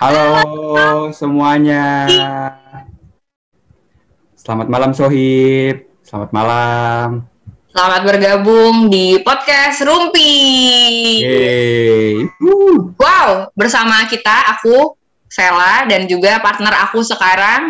[0.00, 2.08] Halo semuanya.
[4.32, 5.92] Selamat malam Sohib.
[6.00, 7.28] Selamat malam.
[7.68, 10.32] Selamat bergabung di podcast Rumpi.
[11.20, 12.32] Yeay.
[12.96, 14.96] Wow, bersama kita aku
[15.28, 17.68] Sela dan juga partner aku sekarang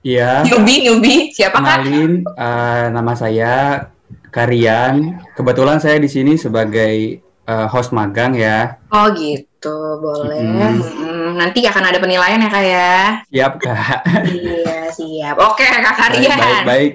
[0.00, 0.48] Iya.
[0.48, 1.28] Yubi, Yubi.
[1.36, 1.84] Siapa kak?
[1.84, 3.84] Kenalin, eh, nama saya
[4.32, 5.20] Karian.
[5.36, 8.76] Kebetulan saya di sini sebagai eh, host magang ya.
[8.90, 10.42] Oh gitu, boleh.
[10.42, 10.76] Mm.
[10.82, 12.94] Mm, nanti akan ada penilaian ya kak ya.
[13.30, 13.98] Siap kak.
[14.26, 15.36] iya siap.
[15.38, 16.38] Oke kak Baik, Karian.
[16.38, 16.92] baik, baik.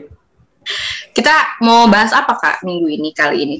[1.12, 3.58] Kita mau bahas apa kak minggu ini kali ini?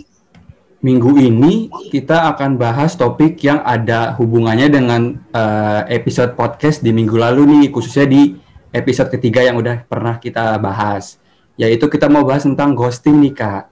[0.82, 7.14] Minggu ini kita akan bahas topik yang ada hubungannya dengan eh, episode podcast di minggu
[7.14, 8.34] lalu nih, khususnya di
[8.72, 11.22] episode ketiga yang udah pernah kita bahas.
[11.54, 13.64] Yaitu kita mau bahas tentang ghosting nih kak.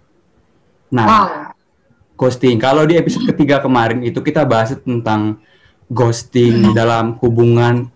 [0.90, 1.28] Nah, Wow.
[2.20, 2.60] Ghosting.
[2.60, 5.40] Kalau di episode ketiga kemarin itu kita bahas tentang
[5.88, 7.88] ghosting dalam hubungan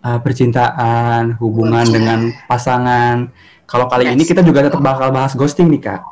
[0.00, 1.92] uh, percintaan, hubungan Oke.
[1.92, 3.26] dengan pasangan.
[3.66, 4.14] Kalau kali Yes.
[4.14, 6.02] ini kita juga tetap bakal bahas ghosting nih kak.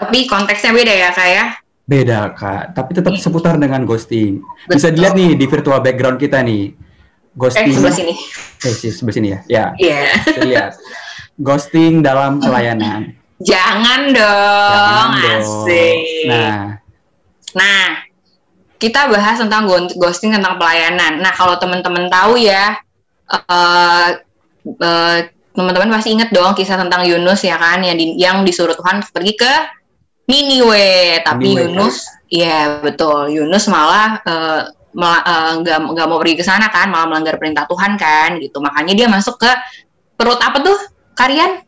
[0.00, 1.44] Tapi konteksnya beda ya kak ya.
[1.84, 4.40] Beda kak, tapi tetap seputar dengan ghosting.
[4.64, 6.72] Bisa dilihat nih di virtual background kita nih.
[7.30, 7.70] Eh Ghosting.
[7.70, 8.14] sebelah sini.
[8.62, 9.38] Eh, sebelah sini ya.
[9.46, 9.98] Ya, Iya.
[10.24, 10.72] bisa lihat.
[11.46, 13.19] Ghosting dalam pelayanan.
[13.40, 14.72] Jangan dong.
[14.76, 15.40] Jangan dong.
[15.40, 15.96] Asik.
[16.28, 16.80] Nah,
[17.50, 17.98] Nah,
[18.78, 19.66] kita bahas tentang
[19.98, 21.18] ghosting tentang pelayanan.
[21.18, 22.78] Nah, kalau teman-teman tahu ya,
[23.26, 24.08] eh,
[24.70, 25.18] eh,
[25.50, 29.34] teman-teman pasti inget dong kisah tentang Yunus ya kan, yang, di- yang disuruh Tuhan pergi
[29.34, 29.52] ke
[30.30, 31.20] Niniwe.
[31.26, 31.74] Tapi Niniwe.
[31.74, 34.62] Yunus, iya betul, Yunus malah eh,
[34.94, 38.62] nggak nggak mau pergi ke sana kan, malah melanggar perintah Tuhan kan, gitu.
[38.62, 39.50] Makanya dia masuk ke
[40.14, 40.78] perut apa tuh?
[41.18, 41.66] Karian?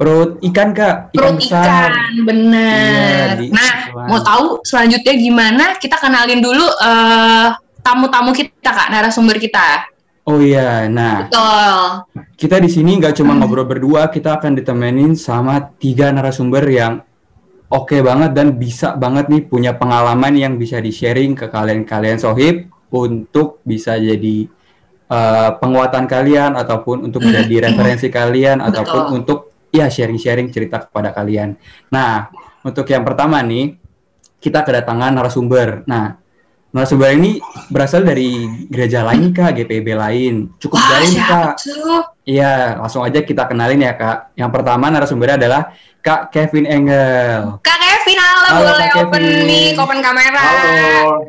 [0.00, 1.92] Perut ikan kak, ikan perut besar.
[1.92, 1.92] ikan,
[2.24, 3.26] bener.
[3.36, 3.72] Iya, nah,
[4.08, 5.64] mau tahu selanjutnya gimana?
[5.76, 7.46] Kita kenalin dulu eh,
[7.84, 9.84] tamu-tamu kita kak, narasumber kita.
[10.24, 11.80] Oh iya, nah Betul.
[12.36, 13.44] kita di sini nggak cuma Hmm.
[13.44, 17.04] ngobrol berdua, kita akan ditemenin sama tiga narasumber yang
[17.68, 23.60] oke banget dan bisa banget nih punya pengalaman yang bisa di-sharing ke kalian-kalian sohib untuk
[23.62, 24.48] bisa jadi
[25.10, 27.34] eh, penguatan kalian ataupun untuk Hmm.
[27.34, 28.68] jadi referensi kalian Betul.
[28.70, 31.54] ataupun untuk ya sharing-sharing cerita kepada kalian.
[31.90, 32.28] Nah,
[32.62, 33.78] untuk yang pertama nih
[34.38, 35.86] kita kedatangan narasumber.
[35.86, 36.18] Nah,
[36.70, 37.38] narasumber ini
[37.70, 40.34] berasal dari gereja lain kak, GPB lain.
[40.58, 41.52] Cukup Wah, jauh nih, kak.
[42.26, 44.34] Iya, langsung aja kita kenalin ya kak.
[44.34, 45.62] Yang pertama narasumbernya adalah
[46.00, 47.60] Kak Kevin Engel.
[47.60, 49.44] Kak Kevin, halo, Halo, boleh Kak open Kevin.
[49.44, 50.40] mic, open kamera.
[50.40, 51.28] Halo.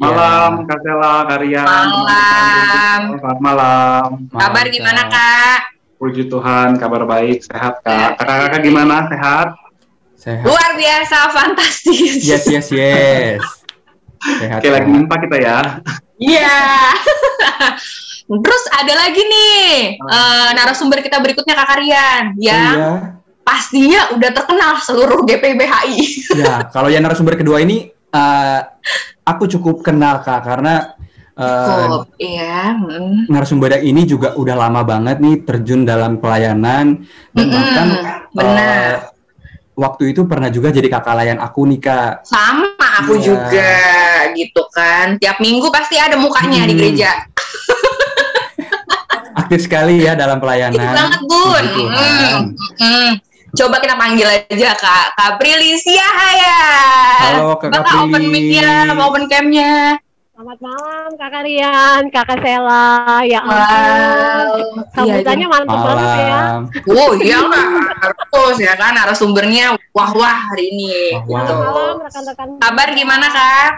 [0.00, 0.66] Malam, Ya.
[0.66, 1.66] Kak Sela, Karian.
[1.68, 3.00] Malam.
[3.20, 4.06] Selamat malam.
[4.34, 5.79] Kabar Malam, gimana Kak.
[6.00, 8.16] Puji Tuhan, kabar baik, sehat Kak.
[8.16, 9.04] Kakak-kakak gimana?
[9.04, 9.52] Sehat?
[10.16, 10.48] Sehat.
[10.48, 12.24] Luar biasa, fantastis.
[12.24, 13.44] Yes, yes, yes.
[14.16, 14.64] Sehat.
[14.64, 14.92] Oke, lagi Kak.
[14.96, 15.58] nimpa kita ya.
[16.16, 16.56] Iya.
[18.48, 19.68] Terus ada lagi nih
[20.00, 22.92] eh, narasumber kita berikutnya Kak Karian Oh, yang iya.
[23.42, 25.96] pastinya udah terkenal seluruh GPBHI.
[26.32, 28.60] Ya, kalau yang narasumber kedua ini eh,
[29.20, 30.96] aku cukup kenal Kak karena
[31.40, 32.76] eh, Cukup, iya.
[32.76, 33.26] mm.
[33.26, 37.00] narasumber yang ini juga udah lama banget nih terjun dalam pelayanan
[37.32, 37.86] dan Mm-mm, bahkan
[38.30, 38.68] benar.
[38.68, 38.96] eh,
[39.72, 42.12] waktu itu pernah juga jadi kakak layan aku nih Kak.
[42.22, 43.24] Sama aku Iya.
[43.24, 43.72] juga
[44.34, 45.16] gitu kan.
[45.16, 46.78] Tiap minggu pasti ada mukanya di Hmm.
[46.78, 47.10] gereja.
[49.32, 50.76] Aktif sekali ya dalam pelayanan.
[50.76, 51.64] Aktif banget, Bun.
[51.72, 52.40] Tuhan.
[52.76, 53.10] Hmm.
[53.50, 56.58] Coba kita panggil aja Kak Kak Prilisia Haya.
[57.24, 59.98] Halo, Kak Bakal open mic-nya, open cam-nya.
[60.40, 63.20] Selamat malam Kakak Rian, Kakak Sela.
[63.28, 63.60] Ya ampun.
[63.60, 64.88] Wow.
[64.96, 66.40] Sambutannya mantap banget ya.
[66.96, 67.68] Oh iya lah,
[68.08, 68.96] harus ya kan
[70.48, 71.12] hari ini.
[71.12, 71.44] Wah, wah.
[71.44, 71.52] Gitu.
[71.52, 72.48] Selamat malam rekan-rekan.
[72.56, 73.70] Kabar gimana kak?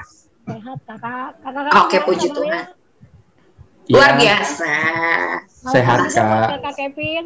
[0.47, 1.31] Sehat Kakak.
[1.43, 2.65] Kakak Oke, puji Tuhan.
[3.91, 4.75] Ya, Luar biasa.
[5.67, 6.15] Sehat, Kak.
[6.15, 6.47] Kak.
[6.63, 7.25] Kakak Kevin.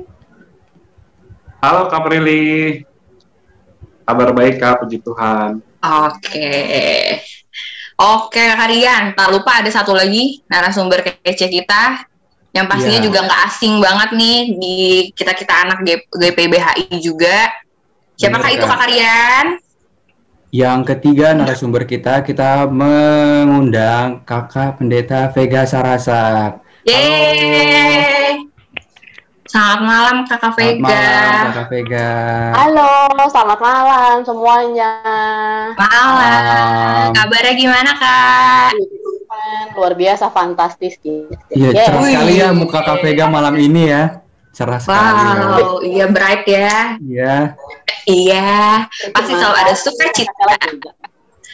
[1.61, 2.89] Halo Kak Prilly.
[4.09, 5.61] Kabar baik Kak, puji Tuhan.
[5.85, 6.49] Oke.
[7.97, 12.05] Oke kalian, tak lupa ada satu lagi narasumber kece kita
[12.53, 13.07] yang pastinya Iya.
[13.09, 14.77] juga nggak asing banget nih di
[15.17, 17.53] kita kita anak G- GPBHI juga.
[18.17, 18.79] Siapakah Bener, itu Kak.
[18.81, 19.47] Karian?
[20.53, 26.57] Yang ketiga narasumber kita kita mengundang Kakak Pendeta Vega Sarasa.
[26.85, 28.46] Yeay.
[29.47, 30.83] Selamat malam kakak Selamat Vega.
[30.83, 32.09] malam Kakak Vega.
[32.53, 32.91] Halo,
[33.25, 34.93] selamat malam semuanya.
[35.73, 36.09] Malam.
[36.19, 37.09] Malam.
[37.13, 38.71] Kabarnya gimana kak?
[39.75, 41.31] Luar biasa, fantastis gitu.
[41.51, 41.87] Iya, Yes.
[41.87, 44.19] cerah sekali ya muka Kak Vega malam ini ya.
[44.51, 45.21] Cerah sekali.
[45.21, 45.35] ya.
[45.47, 46.73] Wow, iya bright ya.
[46.99, 47.35] Iya.
[48.07, 50.47] Iya, pasti selalu ada sukacita.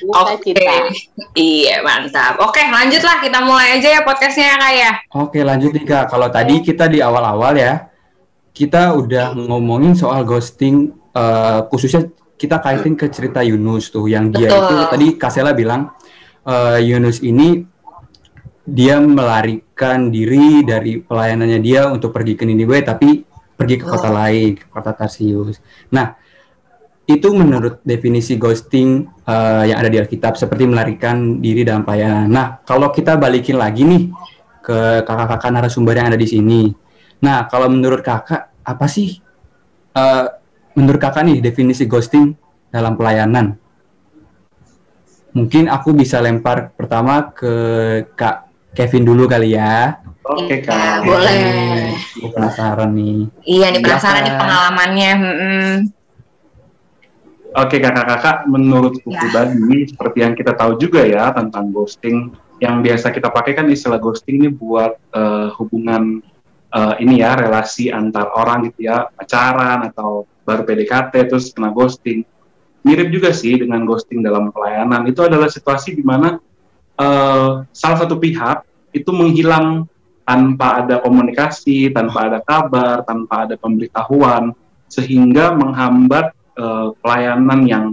[0.03, 0.91] Oke, cita.
[1.33, 2.43] iya mantap.
[2.43, 4.91] Oke, lanjutlah kita mulai aja ya podcastnya ya kak ya.
[5.17, 6.05] Oke, lanjut nih Kak.
[6.11, 7.87] Kalau tadi kita di awal-awal ya,
[8.51, 14.51] kita udah ngomongin soal ghosting eh, khususnya kita kaitin ke cerita Yunus tuh yang dia
[14.51, 14.67] Betul.
[14.67, 15.95] itu tadi Kasela bilang
[16.43, 17.63] eh, Yunus ini
[18.63, 23.23] dia melarikan diri dari pelayanannya dia untuk pergi ke Niniwe tapi
[23.53, 24.15] pergi ke kota Oh.
[24.19, 25.59] lain, ke kota Tarsius.
[25.91, 26.15] Nah,
[27.13, 32.29] itu menurut definisi ghosting eh, yang ada di Alkitab seperti melarikan diri dalam pelayanan.
[32.29, 34.03] Nah, kalau kita balikin lagi nih
[34.63, 36.71] ke kakak-kakak narasumber yang ada di sini.
[37.23, 39.19] Nah, kalau menurut kakak apa sih
[39.93, 40.27] eh,
[40.75, 42.33] menurut kakak nih definisi ghosting
[42.73, 43.59] dalam pelayanan?
[45.33, 47.53] Mungkin aku bisa lempar pertama ke
[48.13, 49.97] Kak Kevin dulu kali ya.
[50.23, 51.09] Oke, Iya, Kak.
[51.09, 51.97] boleh.
[52.21, 53.33] Aku penasaran nih.
[53.43, 55.11] Iya nih penasaran nih pengalamannya.
[55.19, 55.69] Mm-mm.
[57.53, 59.21] Oke kakak-kakak, menurutku Ya.
[59.29, 62.33] pribadi seperti yang kita tahu juga ya tentang ghosting,
[62.65, 66.25] yang biasa kita pakai kan istilah ghosting ini buat eh, hubungan
[66.73, 72.25] eh, ini ya relasi antar orang gitu ya pacaran atau baru PDKT terus kena ghosting.
[72.83, 75.07] Mirip juga sih dengan ghosting dalam pelayanan.
[75.07, 76.41] Itu adalah situasi di mana
[76.97, 78.65] eh, salah satu pihak
[78.97, 79.85] itu menghilang
[80.25, 84.57] tanpa ada komunikasi, tanpa ada kabar, tanpa ada pemberitahuan,
[84.89, 87.85] sehingga menghambat eh, pelayanan yang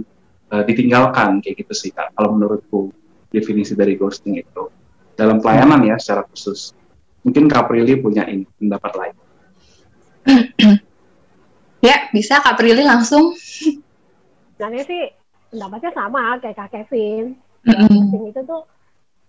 [0.50, 2.90] eh, ditinggalkan kayak gitu sih kak kalau menurutku
[3.30, 4.68] definisi dari ghosting itu
[5.14, 6.74] dalam pelayanan ya secara khusus
[7.20, 9.14] mungkin Kak Prilly punya ini pendapat lain
[11.80, 13.32] Ya bisa Kak Prilly langsung.
[14.56, 15.02] Sebenarnya sih
[15.48, 17.40] pendapatnya sama kayak Kak Kevin.
[17.64, 18.68] Ghosting itu tuh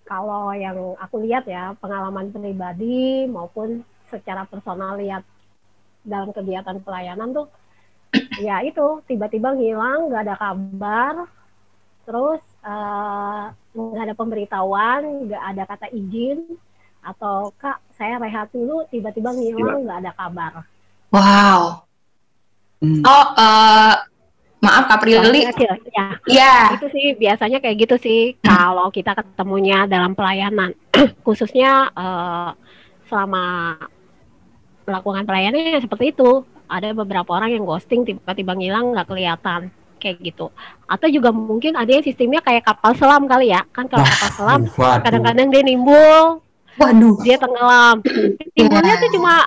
[0.03, 5.23] kalau yang aku lihat ya pengalaman pribadi maupun secara personal lihat
[6.03, 7.47] dalam kegiatan pelayanan tuh
[8.39, 11.13] ya itu tiba-tiba ngilang nggak ada kabar
[12.03, 16.43] terus eh, nggak ada pemberitahuan nggak ada kata izin
[17.01, 20.53] atau kak saya rehat dulu tiba-tiba ngilang nggak ada kabar
[21.11, 21.83] Wow.
[22.79, 23.03] Hmm.
[23.03, 23.93] Oh, eh,
[24.63, 25.43] maaf Kak Prilly.
[25.43, 26.55] ya, Iya.
[26.79, 30.71] itu sih biasanya kayak gitu sih kalau kita ketemunya dalam pelayanan
[31.27, 32.49] khususnya eh,
[33.11, 33.75] selama
[34.87, 39.67] melakukan pelayanan ya seperti itu ada beberapa orang yang ghosting tiba-tiba ngilang nggak kelihatan.
[40.01, 40.49] Kayak gitu.
[40.89, 43.61] Atau juga mungkin ada yang sistemnya kayak kapal selam kali ya.
[43.69, 44.61] Kan kalau Wah, kapal selam
[45.05, 46.41] kadang-kadang dia nimbul.
[46.79, 47.19] Waduh.
[47.21, 47.99] dia tenggelam.
[48.55, 49.45] Timbulnya tuh cuma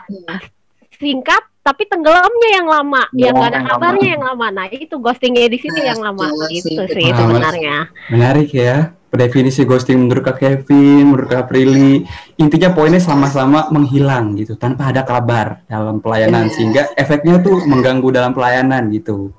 [1.01, 3.03] singkat tapi tenggelamnya yang lama.
[3.17, 4.47] Ya, yang nggak ada yang kabarnya yang lama.
[4.53, 6.29] Nah itu ghostingnya di situ Nah, yang lama.
[6.53, 6.93] sih, itu betul.
[6.93, 7.77] sih Nah, sebenarnya.
[8.13, 8.77] Menarik ya.
[9.15, 12.03] Definisi ghosting menurut Kak Kevin, menurut Kak Prilly.
[12.35, 16.51] Intinya poinnya sama-sama menghilang gitu, tanpa ada kabar dalam pelayanan.
[16.51, 16.55] Iya.
[16.59, 19.31] Sehingga efeknya tuh mengganggu dalam pelayanan gitu.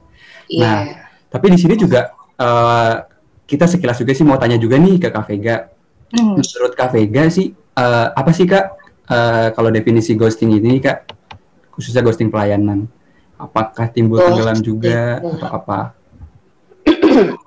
[0.48, 0.64] Iya.
[0.64, 0.80] Nah,
[1.28, 2.96] Tapi di sini juga eh,
[3.44, 5.68] kita sekilas juga sih mau tanya juga nih ke Kak Vega.
[6.16, 6.40] Hmm.
[6.40, 8.66] Menurut Kak Vega sih, eh, apa sih Kak
[9.12, 11.12] eh, kalau definisi ghosting ini Kak?
[11.76, 12.88] Khususnya ghosting pelayanan.
[13.36, 15.80] Apakah timbul tenggelam juga atau apa?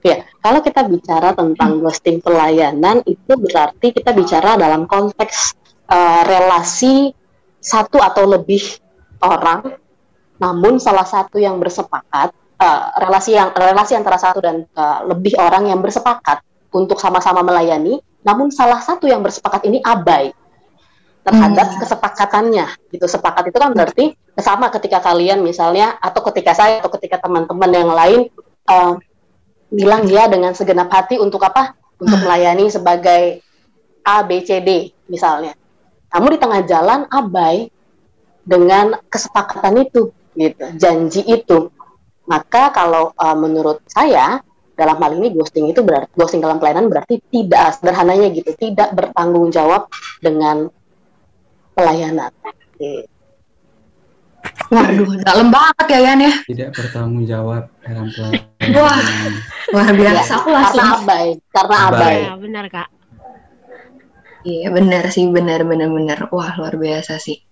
[0.00, 5.52] Ya, kalau kita bicara tentang ghosting pelayanan itu berarti kita bicara dalam konteks
[5.92, 7.12] eh, relasi
[7.60, 8.80] satu atau lebih
[9.20, 9.76] orang,
[10.40, 15.68] namun salah satu yang bersepakat eh, relasi yang relasi antara satu dan eh, lebih orang
[15.68, 16.40] yang bersepakat
[16.72, 20.32] untuk sama-sama melayani, namun salah satu yang bersepakat ini abai
[21.20, 21.78] terhadap Hmm.
[21.84, 22.66] kesepakatannya.
[22.88, 27.68] Gitu sepakat itu kan berarti sama ketika kalian misalnya atau ketika saya atau ketika teman-teman
[27.68, 28.32] yang lain
[28.64, 28.94] eh,
[29.70, 31.78] bilang ya dengan segenap hati untuk apa?
[31.96, 33.40] Untuk melayani sebagai
[34.04, 35.54] A, B, C, D misalnya.
[36.10, 37.70] Namun di tengah jalan abai
[38.42, 41.70] dengan kesepakatan itu, gitu, janji itu.
[42.26, 44.42] Maka kalau uh, menurut saya
[44.74, 49.52] dalam hal ini ghosting itu berarti ghosting dalam pelayanan berarti tidak sederhananya gitu, tidak bertanggung
[49.52, 49.86] jawab
[50.18, 50.72] dengan
[51.76, 52.32] pelayanan.
[52.74, 53.19] Gitu.
[54.70, 56.32] Waduh, dalam banget ya Yan ya.
[56.46, 58.72] Tidak bertanggung jawab dalam pelayanan.
[58.72, 59.00] Wah.
[59.70, 60.32] Luar biasa.
[60.38, 61.02] Aku Karena langsung.
[61.02, 61.98] abai, karena Abai.
[61.98, 62.16] abai.
[62.22, 62.88] Ya, benar kak.
[64.40, 66.18] Iya benar sih, benar benar benar.
[66.30, 67.42] Wah luar biasa sih.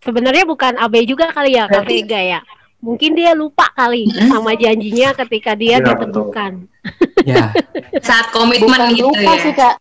[0.00, 2.40] Sebenarnya bukan AB juga kali ya Kak Vega ya.
[2.78, 4.30] Mungkin dia lupa kali Mm-mm.
[4.30, 6.52] sama janjinya ketika dia Iya, ditentukan.
[7.22, 7.50] ya,
[7.98, 9.42] Saat komitmen Bukan gitu lupa ya.
[9.42, 9.74] sih kak.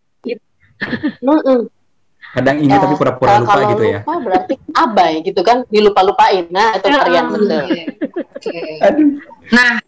[2.31, 3.99] Kadang ingat Ya, tapi pura-pura lupa kalau gitu ya.
[4.01, 6.45] lupa berarti abai gitu kan, dilupa-lupain.
[6.47, 7.25] Nah, itu Ya, varian.
[7.31, 7.81] Oke.
[8.39, 8.61] Oke.
[9.51, 9.83] Nah,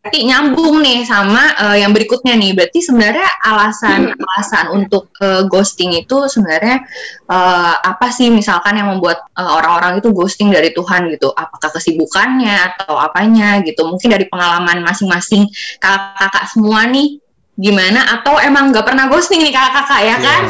[0.00, 2.56] berarti nyambung nih sama uh, yang berikutnya nih.
[2.56, 6.80] Berarti sebenarnya alasan alasan untuk uh, ghosting itu sebenarnya
[7.28, 11.28] uh, apa sih misalkan yang membuat orang-orang uh, itu ghosting dari Tuhan gitu?
[11.36, 13.84] Apakah kesibukannya atau apanya gitu?
[13.84, 15.44] Mungkin dari pengalaman masing-masing
[15.82, 17.20] kakak-kakak semua nih
[17.60, 20.40] gimana atau emang nggak pernah ghosting nih kakak-kakak ya yeah.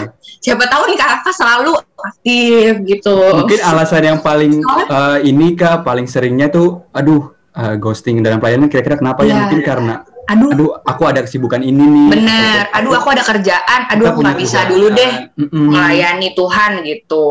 [0.41, 3.17] Siapa tahu nih kakak selalu aktif gitu.
[3.45, 8.73] Mungkin alasan yang paling uh, ini kak paling seringnya tuh aduh uh, ghosting dalam pelayanan
[8.73, 9.95] kira-kira kenapa ya, ya mungkin karena
[10.25, 10.51] aduh.
[10.57, 12.09] aduh aku ada kesibukan ini nih.
[12.17, 12.61] Bener.
[12.73, 13.81] Aduh aku ada kerjaan.
[13.93, 15.77] Aduh aku nggak bisa dulu deh mm-mm.
[15.77, 17.27] melayani Tuhan gitu.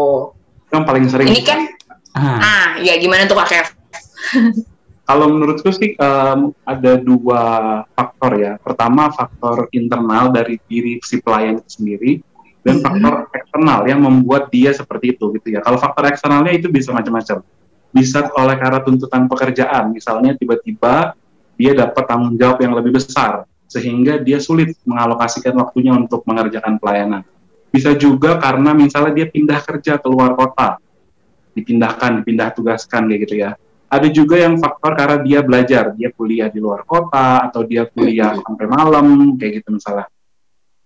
[0.69, 1.27] Yang paling sering.
[1.33, 1.59] Ini kan
[2.13, 3.67] ah, ah ya gimana tuh Kev?
[5.09, 7.41] Kalau menurutku sih um, ada dua
[7.97, 8.61] faktor ya.
[8.61, 12.21] Pertama faktor internal dari diri si pelayan itu sendiri
[12.59, 16.91] dan faktor eksternal yang membuat dia seperti itu gitu ya kalau faktor eksternalnya itu bisa
[16.91, 17.39] macam-macam
[17.89, 19.93] bisa oleh karena tuntutan pekerjaan.
[19.93, 21.17] Misalnya tiba-tiba
[21.59, 27.21] dia dapat tanggung jawab yang lebih besar, sehingga dia sulit mengalokasikan waktunya untuk mengerjakan pelayanan.
[27.69, 30.81] Bisa juga karena misalnya dia pindah kerja ke luar kota,
[31.53, 33.53] dipindahkan, dipindah tugaskan kayak gitu ya.
[33.89, 38.37] Ada juga yang faktor karena dia belajar, dia kuliah di luar kota atau dia kuliah
[38.37, 40.05] sampai malam kayak gitu misalnya.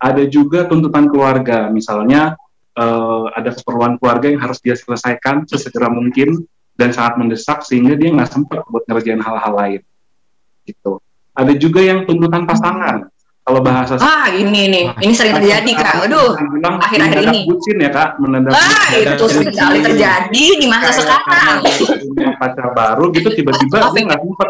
[0.04, 2.36] Ada juga tuntutan keluarga, misalnya
[2.76, 6.44] uh, ada keperluan keluarga yang harus dia selesaikan sesegera mungkin
[6.76, 9.82] dan sangat mendesak sehingga dia nggak sempat buat ngerjain hal-hal lain.
[10.68, 11.00] Gitu.
[11.32, 13.08] Ada juga yang tuntutan pasangan.
[13.44, 16.08] Kalau bahasa ah ini nih ini sering terjadi kak.
[16.08, 16.32] Aduh.
[16.80, 17.44] akhir-akhir ini.
[17.44, 18.16] bucin ya kak.
[18.16, 21.60] Mendadak ah itu sering kali terjadi di masa sekarang.
[22.08, 24.50] punya pacar baru gitu tiba-tiba dia nggak sempat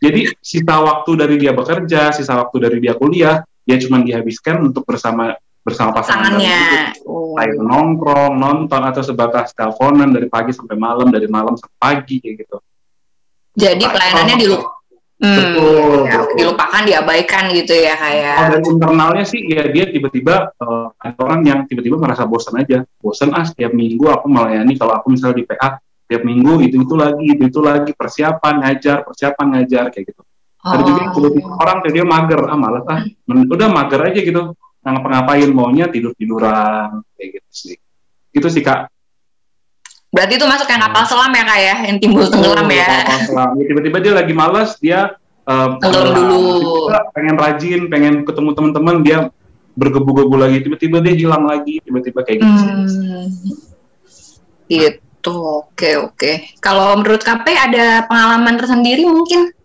[0.00, 4.84] jadi sisa waktu dari dia bekerja sisa waktu dari dia kuliah dia cuma dihabiskan untuk
[4.84, 7.36] bersama bersama pasangannya oh.
[7.36, 12.56] nongkrong nonton atau sebatas teleponan dari pagi sampai malam dari malam sampai pagi kayak gitu
[13.54, 14.80] jadi pelayanannya dilupakan
[15.20, 16.36] Hmm, betul, ya, betul.
[16.40, 18.36] dilupakan, diabaikan gitu ya kayak.
[18.40, 22.88] Oh, dan internalnya sih ya dia tiba-tiba uh, ada orang yang tiba-tiba merasa bosan aja,
[23.04, 25.76] bosan ah setiap minggu aku melayani kalau aku misalnya di PA
[26.08, 30.22] setiap minggu itu itu lagi itu itu lagi persiapan ngajar persiapan ngajar kayak gitu.
[30.60, 30.76] Oh.
[30.76, 31.56] Ada juga oh.
[31.56, 32.40] orang dia mager.
[32.44, 32.84] Ah malas.
[32.84, 34.52] Ah udah mager aja gitu.
[34.84, 35.48] Nggak ngapa-ngapain.
[35.52, 37.00] Maunya tidur tiduran.
[37.16, 37.76] Kayak gitu sih.
[38.30, 38.92] Gitu sih kak.
[40.10, 41.76] Berarti itu masuk yang kapal selam ya kak ya?
[41.86, 42.86] Yang timbul tenggelam ya?
[42.86, 43.50] kapal selam.
[43.56, 45.00] Ya, tiba-tiba dia lagi malas dia
[45.48, 46.40] uh, tenggelam dulu.
[47.16, 49.18] pengen rajin pengen ketemu teman-teman dia
[49.78, 50.58] bergebu-gebu lagi.
[50.60, 51.80] Tiba-tiba dia hilang lagi.
[51.80, 53.24] Tiba-tiba kayak gitu hmm.
[54.68, 55.36] gitu.
[55.64, 56.32] Oke oke.
[56.60, 59.56] Kalau menurut KP ada pengalaman tersendiri mungkin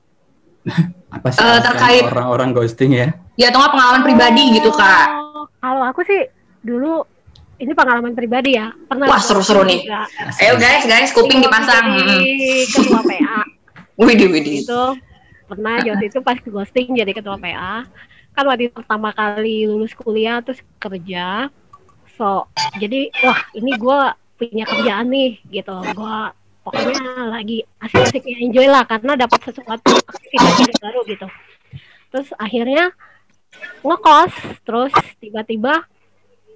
[1.14, 3.08] apa sih uh, terkait orang-orang ghosting ya?
[3.38, 5.08] Ya atau pengalaman pribadi gitu kak?
[5.62, 6.28] Kalau aku sih
[6.66, 7.06] dulu
[7.62, 8.74] ini pengalaman pribadi ya.
[8.90, 9.88] Pernah wah seru-seru nih.
[10.44, 11.96] ayo guys guys kuping dipasang.
[12.74, 13.40] ketua PA
[14.06, 14.66] Widih Widih.
[14.68, 15.00] Itu
[15.46, 17.86] pernah waktu itu pas ghosting jadi ketua PA
[18.36, 21.48] kan waktu pertama kali lulus kuliah terus kerja.
[22.20, 24.00] So jadi wah ini gue
[24.36, 25.76] punya kerjaan nih gitu.
[25.96, 26.18] Gue
[26.66, 31.28] pokoknya lagi asik-asiknya enjoy lah karena dapat sesuatu aktivitas baru gitu.
[32.10, 32.90] Terus akhirnya
[33.86, 34.34] ngekos
[34.66, 35.86] terus tiba-tiba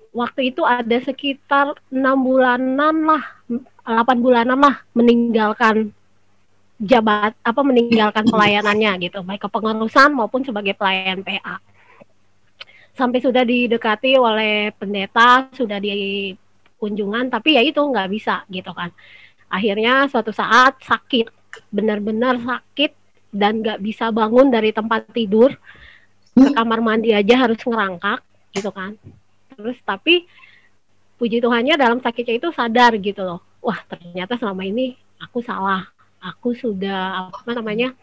[0.09, 3.23] waktu itu ada sekitar enam bulanan lah
[3.85, 5.93] delapan bulanan lah meninggalkan
[6.79, 11.59] jabat apa meninggalkan pelayanannya gitu baik kepengurusan maupun sebagai pelayan PA
[12.95, 16.31] sampai sudah didekati oleh pendeta sudah di
[16.79, 18.89] kunjungan tapi ya itu nggak bisa gitu kan
[19.50, 21.29] akhirnya suatu saat sakit
[21.74, 22.94] benar-benar sakit
[23.34, 25.53] dan nggak bisa bangun dari tempat tidur
[26.34, 28.22] ke kamar mandi aja harus ngerangkak
[28.53, 28.96] gitu kan.
[29.53, 30.25] Terus tapi
[31.20, 33.41] puji Tuhannya dalam sakitnya itu sadar gitu loh.
[33.60, 35.84] Wah ternyata selama ini aku salah.
[36.20, 37.96] Aku sudah apa namanya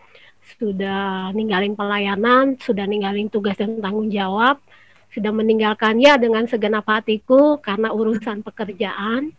[0.55, 4.63] sudah ninggalin pelayanan sudah ninggalin tugas dan tanggung jawab
[5.11, 9.35] sudah meninggalkannya dengan segenap hatiku karena urusan pekerjaan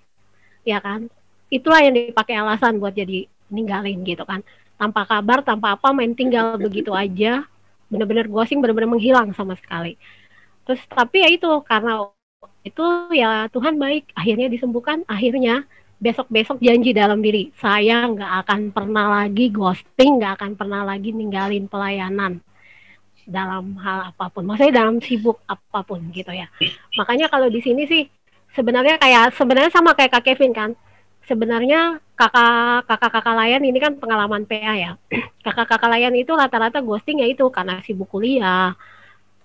[0.67, 1.07] ya kan
[1.47, 4.43] itulah yang dipakai alasan buat jadi ninggalin gitu kan.
[4.77, 7.47] Tanpa kabar tanpa apa main tinggal begitu aja.
[7.87, 9.95] Benar-benar ghosting benar-benar menghilang sama sekali.
[10.67, 12.03] Terus tapi ya itu karena
[12.61, 12.83] itu
[13.15, 15.07] ya Tuhan baik akhirnya disembuhkan.
[15.07, 15.63] Akhirnya
[15.97, 21.65] besok-besok janji dalam diri saya nggak akan pernah lagi ghosting nggak akan pernah lagi ninggalin
[21.65, 22.37] pelayanan
[23.25, 24.45] dalam hal apa pun.
[24.45, 26.45] Maksudnya dalam sibuk apa pun gitu ya.
[26.99, 28.03] Makanya kalau di sini sih
[28.53, 30.71] sebenarnya kayak sebenarnya sama kayak Kak Kevin kan
[31.27, 34.91] sebenarnya kakak kakak kakak layan ini kan pengalaman PA ya.
[35.45, 38.75] Kakak kakak layan itu rata-rata ghosting ya itu karena sibuk kuliah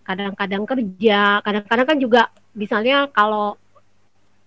[0.02, 2.22] kadang-kadang kerja kadang-kadang kan juga
[2.58, 3.54] misalnya kalau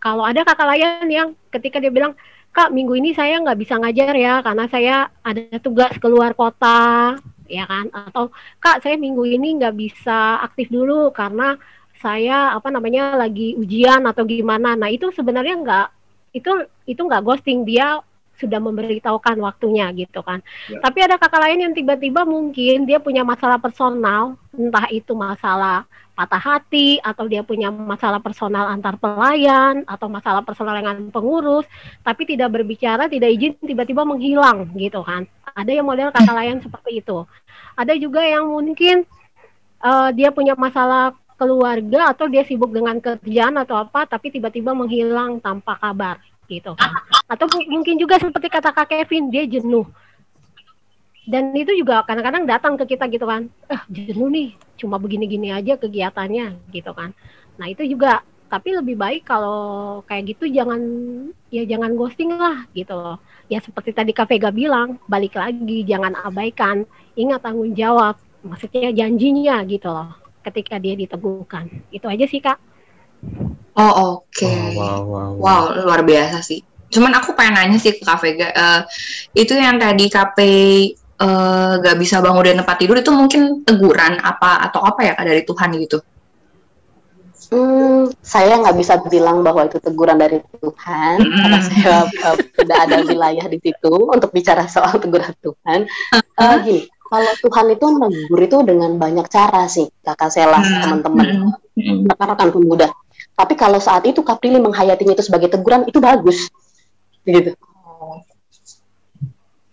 [0.03, 2.11] kalau ada kakak layan yang ketika dia bilang
[2.51, 7.15] kak minggu ini saya nggak bisa ngajar ya karena saya ada tugas keluar kota
[7.49, 7.89] ya kan?
[7.93, 11.57] Atau kak saya minggu ini nggak bisa aktif dulu karena
[11.99, 14.77] saya apa namanya lagi ujian atau gimana.
[14.77, 15.87] Nah itu sebenarnya nggak
[16.35, 16.51] itu
[16.83, 18.03] itu nggak ghosting dia
[18.35, 20.43] sudah memberitahukan waktunya gitu kan.
[20.67, 20.83] Ya.
[20.83, 26.39] Tapi ada kakak lain yang tiba-tiba mungkin dia punya masalah personal, entah itu masalah patah
[26.39, 31.67] hati atau dia punya masalah personal antar pelayan atau masalah personal dengan pengurus,
[32.03, 35.27] tapi tidak berbicara, tidak izin tiba-tiba menghilang gitu kan.
[35.55, 37.23] Ada yang model kakak lain seperti itu.
[37.75, 39.03] Ada juga yang mungkin
[39.83, 45.43] uh, dia punya masalah keluarga atau dia sibuk dengan kerjaan atau apa tapi tiba-tiba menghilang
[45.43, 46.73] tanpa kabar gitu.
[47.27, 49.85] Atau mungkin juga seperti kata Kak Kevin dia jenuh.
[51.25, 53.49] Dan itu juga kadang-kadang datang ke kita gitu kan.
[53.65, 57.17] Eh jenuh nih, cuma begini-gini aja kegiatannya gitu kan.
[57.57, 60.79] Nah, itu juga tapi lebih baik kalau kayak gitu jangan
[61.49, 63.17] ya jangan ghosting lah gitu loh.
[63.49, 66.85] Ya seperti tadi Kak Vega bilang, balik lagi jangan abaikan,
[67.17, 68.21] ingat tanggung jawab.
[68.45, 71.67] Maksudnya janjinya gitu loh ketika dia diteguhkan.
[71.89, 72.57] Itu aja sih Kak.
[73.75, 74.31] Oh oke.
[74.31, 74.77] Okay.
[74.77, 75.63] Wow, wow, wow, wow.
[75.83, 76.61] luar biasa sih.
[76.93, 78.81] Cuman aku pengen nanya sih ke Kak Vega, uh,
[79.35, 80.37] itu yang tadi KP
[81.19, 85.11] uh, eh, gak bisa bangun dari tempat tidur itu mungkin teguran apa atau apa ya
[85.17, 85.99] Kak dari Tuhan gitu?
[87.45, 91.35] Hmm, saya nggak bisa bilang bahwa itu teguran dari Tuhan mm.
[91.37, 95.85] karena saya uh, tidak ada wilayah di situ untuk bicara soal teguran Tuhan.
[96.35, 100.81] Uh, gini, kalau Tuhan itu menegur itu dengan banyak cara sih, kakak Sela, hmm.
[100.81, 101.27] teman-teman,
[101.77, 102.09] hmm.
[102.09, 102.87] rekan-rekan pemuda.
[103.37, 106.49] Tapi kalau saat itu Kaprili menghayatinya itu sebagai teguran, itu bagus,
[107.21, 107.53] gitu.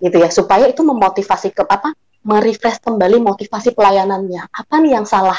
[0.02, 1.96] Gitu ya, supaya itu memotivasi ke apa?
[2.22, 4.52] Merefresh kembali motivasi pelayanannya.
[4.52, 5.38] Apa nih yang salah,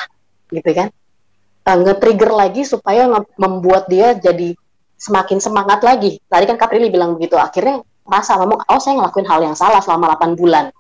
[0.50, 0.90] gitu kan?
[1.64, 3.08] Uh, nge-trigger lagi supaya
[3.40, 4.58] membuat dia jadi
[4.98, 6.20] semakin semangat lagi.
[6.26, 10.18] Tadi kan Kaprili bilang begitu, akhirnya merasa ngomong, oh saya ngelakuin hal yang salah selama
[10.20, 10.74] 8 bulan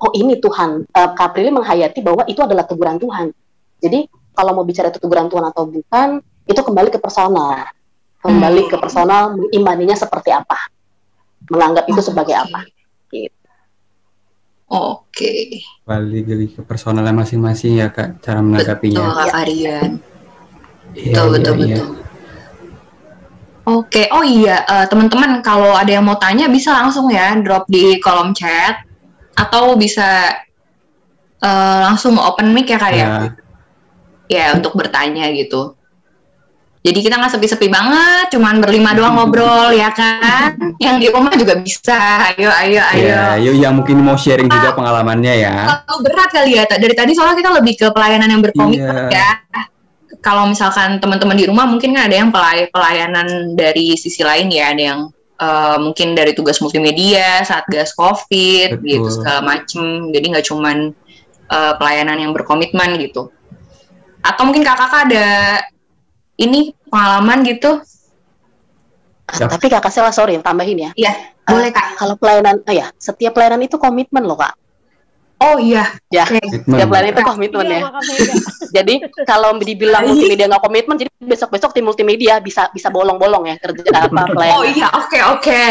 [0.00, 0.84] oh ini Tuhan.
[0.92, 3.32] Uh, Kaprili menghayati bahwa itu adalah teguran Tuhan.
[3.80, 7.68] Jadi kalau mau bicara itu teguran Tuhan atau bukan, itu kembali ke personal.
[8.20, 10.58] Kembali ke personal, mengimaninya seperti apa.
[11.46, 12.66] Menganggap itu sebagai apa.
[13.08, 13.32] Gitu.
[14.66, 15.06] Oke.
[15.14, 15.42] Okay.
[15.86, 18.98] Balik lagi ke personalnya masing-masing ya kak, cara menanggapinya.
[18.98, 19.90] Betul, Kak Arian.
[20.96, 21.66] Iya, betul, betul, iya, betul.
[21.70, 22.04] Iya.
[23.66, 27.98] Oke, oh iya, uh, teman-teman kalau ada yang mau tanya bisa langsung ya drop di
[27.98, 28.85] kolom chat
[29.36, 30.32] atau bisa
[31.44, 33.06] uh, langsung open mic ya kak ya?
[33.06, 33.14] Ya,
[34.26, 35.76] ya untuk bertanya gitu.
[36.86, 40.54] Jadi kita nggak sepi-sepi banget, cuman berlima doang ngobrol ya kan.
[40.78, 42.30] Yang di rumah juga bisa.
[42.30, 43.06] Ayo, ayo, ayo.
[43.10, 45.82] Ya, ayo yang mungkin mau sharing juga pengalamannya ya.
[45.82, 46.62] Kalau berat kali ya.
[46.62, 49.34] Dari tadi soalnya kita lebih ke pelayanan yang berkomitmen yeah.
[49.34, 49.62] ya.
[50.22, 54.70] Kalau misalkan teman-teman di rumah mungkin kan ada yang pelay pelayanan dari sisi lain ya,
[54.70, 55.00] ada yang
[55.40, 58.86] uh, mungkin dari tugas multimedia saat gas covid Betul.
[58.86, 60.10] gitu segala macem.
[60.10, 60.92] Jadi nggak cuman
[61.50, 63.32] uh, pelayanan yang berkomitmen gitu.
[64.24, 65.26] Atau mungkin kakak ada
[66.36, 67.80] ini pengalaman gitu?
[69.26, 69.50] Ya.
[69.50, 70.90] tapi kakak saya sorry tambahin ya.
[70.94, 71.12] Iya
[71.46, 71.86] boleh kak.
[71.86, 74.58] uh, kalau pelayanan oh ya setiap pelayanan itu komitmen loh kak
[75.36, 75.84] Oh iya.
[76.08, 77.80] Ya, setiap lain itu komitmen ya.
[78.76, 83.84] jadi kalau dibilang multimedia nggak komitmen, jadi besok-besok tim multimedia bisa bisa bolong-bolong ya kerja
[83.92, 84.56] apa pelayanan.
[84.56, 85.44] Oh iya, oke okay, oke.
[85.44, 85.68] Okay.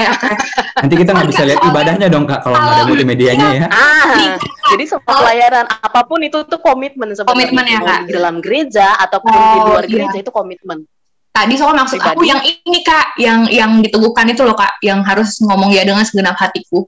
[0.86, 3.68] Nanti kita nggak bisa lihat ibadahnya dong kak kalau nggak ada multimedianya ya.
[3.74, 4.38] Ah,
[4.70, 7.34] jadi semua pelayanan apa pun itu tuh komitmen sebenarnya.
[7.34, 8.00] Komitmen ya kak.
[8.06, 9.92] Di dalam gereja ataupun oh, di luar iya.
[9.98, 10.86] gereja itu komitmen.
[11.36, 12.16] Tadi soal maksud Pribadi.
[12.16, 16.06] aku yang ini kak, yang yang diteguhkan itu loh kak, yang harus ngomong ya dengan
[16.06, 16.86] segenap hatiku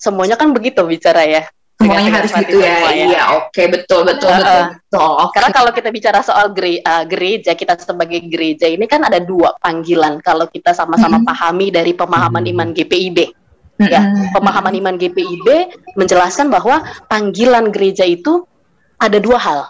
[0.00, 1.44] semuanya kan begitu bicara ya
[1.80, 2.76] semuanya harus gitu ya.
[2.76, 2.90] ya.
[2.92, 5.10] Iya, oke, okay, betul, betul, uh, betul, betul.
[5.16, 5.32] Okay.
[5.32, 9.56] Karena kalau kita bicara soal gere uh, gereja, kita sebagai gereja ini kan ada dua
[9.56, 10.20] panggilan.
[10.20, 11.30] Kalau kita sama-sama mm -hmm.
[11.32, 13.32] pahami dari pemahaman iman GPIB, mm
[13.80, 13.88] -hmm.
[13.88, 14.00] ya,
[14.36, 15.48] pemahaman iman GPIB
[15.96, 18.44] menjelaskan bahwa panggilan gereja itu
[19.00, 19.60] ada dua hal.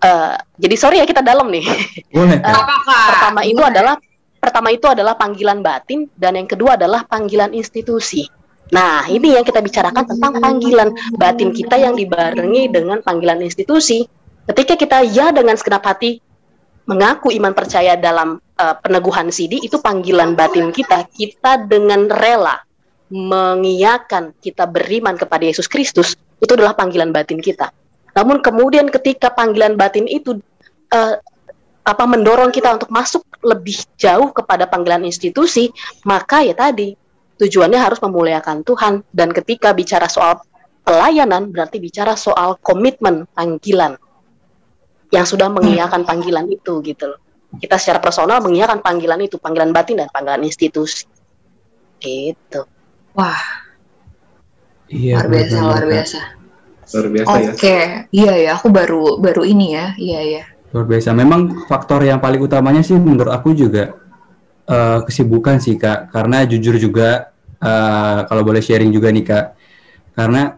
[0.00, 1.62] Uh, jadi sorry ya kita dalam nih.
[2.10, 2.42] Boleh.
[2.42, 2.64] uh,
[3.14, 3.94] pertama itu adalah
[4.40, 8.39] pertama itu adalah panggilan batin dan yang kedua adalah panggilan institusi.
[8.70, 14.06] Nah, ini yang kita bicarakan tentang panggilan batin kita yang dibarengi dengan panggilan institusi.
[14.46, 16.22] Ketika kita ya dengan segenap hati
[16.86, 21.06] mengaku iman percaya dalam uh, peneguhan sidi, itu panggilan batin kita.
[21.10, 22.62] Kita dengan rela
[23.10, 27.74] mengiyakan kita beriman kepada Yesus Kristus, itu adalah panggilan batin kita.
[28.14, 30.38] Namun kemudian ketika panggilan batin itu
[30.94, 31.14] uh,
[31.82, 35.74] apa mendorong kita untuk masuk lebih jauh kepada panggilan institusi,
[36.06, 36.94] maka ya tadi
[37.40, 40.44] tujuannya harus memuliakan Tuhan dan ketika bicara soal
[40.84, 43.96] pelayanan berarti bicara soal komitmen panggilan
[45.10, 47.20] yang sudah mengiyakan panggilan itu gitu loh.
[47.58, 51.02] Kita secara personal mengiyakan panggilan itu, panggilan batin dan panggilan institusi.
[51.98, 52.62] Gitu.
[53.18, 53.42] Wah.
[54.86, 56.20] Iya, luar biasa, benar, luar biasa.
[56.90, 57.82] Luar biasa Oke, ya.
[58.14, 60.42] iya ya, aku baru baru ini ya, iya ya.
[60.70, 61.10] Luar biasa.
[61.10, 63.98] Memang faktor yang paling utamanya sih menurut aku juga
[64.70, 66.08] eh, kesibukan sih kak.
[66.08, 67.28] Karena jujur juga
[67.58, 69.46] eh, kalau boleh sharing juga nih kak.
[70.12, 70.54] Karena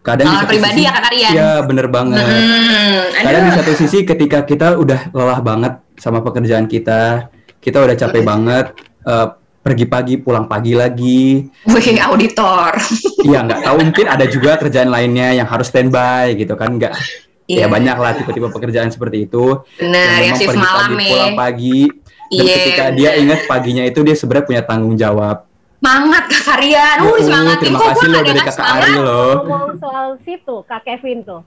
[0.00, 1.32] kadang satu pribadi sisi- ya Kak Rian?
[1.32, 2.20] Iya bener banget.
[2.20, 7.94] Hmm, Kadang di satu sisi ketika kita udah lelah banget sama pekerjaan kita, kita udah
[7.96, 8.66] capek banget.
[9.02, 11.42] eh, pergi pagi pulang pagi lagi.
[11.64, 12.74] Wih, auditor.
[13.22, 16.90] Iya nggak tahu mungkin ada juga kerjaan lainnya yang harus standby gitu kan nggak
[17.44, 20.98] Iya, ya banyak lah tipe-tipe pekerjaan seperti itu Bener, yang memang shift pergi malam pagi
[20.98, 21.10] ya.
[21.10, 21.78] pulang pagi
[22.32, 23.22] dan Iya, ketika dia bener.
[23.22, 25.44] ingat paginya itu dia sebenarnya punya tanggung jawab
[25.78, 26.98] Semangat Kak Rian.
[26.98, 28.78] Uh, Uh, semangatin terima kok kasih loh dari kakak semangat.
[28.78, 31.42] Ari loh ngomong soal shift tuh Kak Kevin tuh.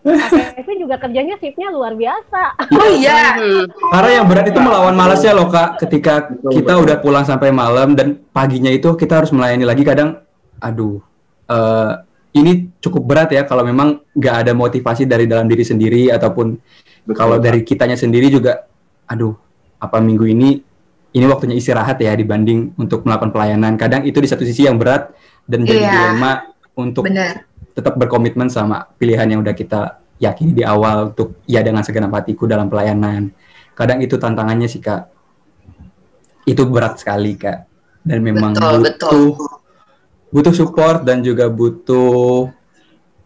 [0.00, 2.42] Kak Kevin juga kerjanya shiftnya luar biasa.
[2.72, 3.36] Oh iya.
[3.38, 3.64] Hmm.
[3.92, 6.14] karena yang berat itu melawan malasnya loh kak ketika
[6.50, 10.18] kita udah pulang sampai malam dan paginya itu kita harus melayani lagi kadang
[10.58, 10.98] aduh
[11.46, 11.92] eh,
[12.32, 16.58] ini cukup berat ya kalau memang nggak ada motivasi dari dalam diri sendiri ataupun
[17.02, 17.44] Betul, kalau Kak.
[17.44, 18.66] dari kitanya sendiri juga
[19.04, 19.34] aduh
[19.80, 20.60] apa minggu ini
[21.10, 25.10] ini waktunya istirahat ya dibanding untuk melakukan pelayanan kadang itu di satu sisi yang berat
[25.48, 25.90] dan jadi Iya.
[25.90, 26.32] dilema
[26.78, 27.42] untuk Bener.
[27.74, 32.44] tetap berkomitmen sama pilihan yang udah kita yakini di awal untuk ya dengan segenap hatiku
[32.46, 33.32] dalam pelayanan
[33.74, 35.08] kadang itu tantangannya sih kak
[36.44, 37.64] itu berat sekali kak
[38.04, 39.24] dan memang Betul, butuh betul.
[40.30, 42.52] butuh support dan juga butuh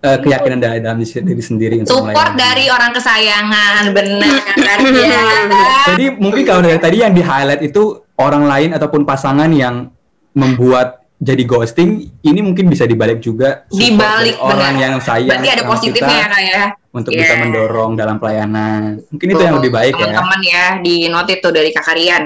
[0.04, 2.36] eh, keyakinan dari dalam diri diri sendiri untuk Support melayani.
[2.36, 5.46] dari orang kesayangan, bener Kak Rian.
[5.88, 7.82] Jadi mungkin kalau dari tadi yang di highlight itu
[8.14, 9.88] orang lain ataupun pasangan yang
[10.32, 14.82] membuat jadi ghosting, ini mungkin bisa dibalik juga Dibalik, orang benar.
[14.82, 16.64] yang sayang Berarti ada positifnya kita ya Kak ya.
[16.92, 17.20] untuk Iya.
[17.22, 18.80] bisa mendorong dalam pelayanan.
[19.08, 20.04] Mungkin itu yang Tuh, lebih baik ya.
[20.04, 22.22] Teman-teman ya, di note itu dari Kak Rian.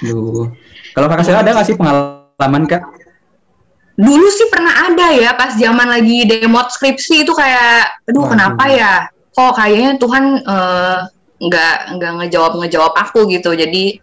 [0.00, 0.46] Duh.
[0.92, 2.82] Kalau kakak saya ada nggak sih pengalaman kak?
[3.94, 8.30] Dulu sih pernah ada ya pas zaman lagi demot skripsi itu kayak, aduh Waduh.
[8.34, 8.92] kenapa ya?
[9.30, 10.98] Kok kayaknya Tuhan eh,
[11.44, 13.54] nggak nggak ngejawab ngejawab aku gitu.
[13.54, 13.98] Jadi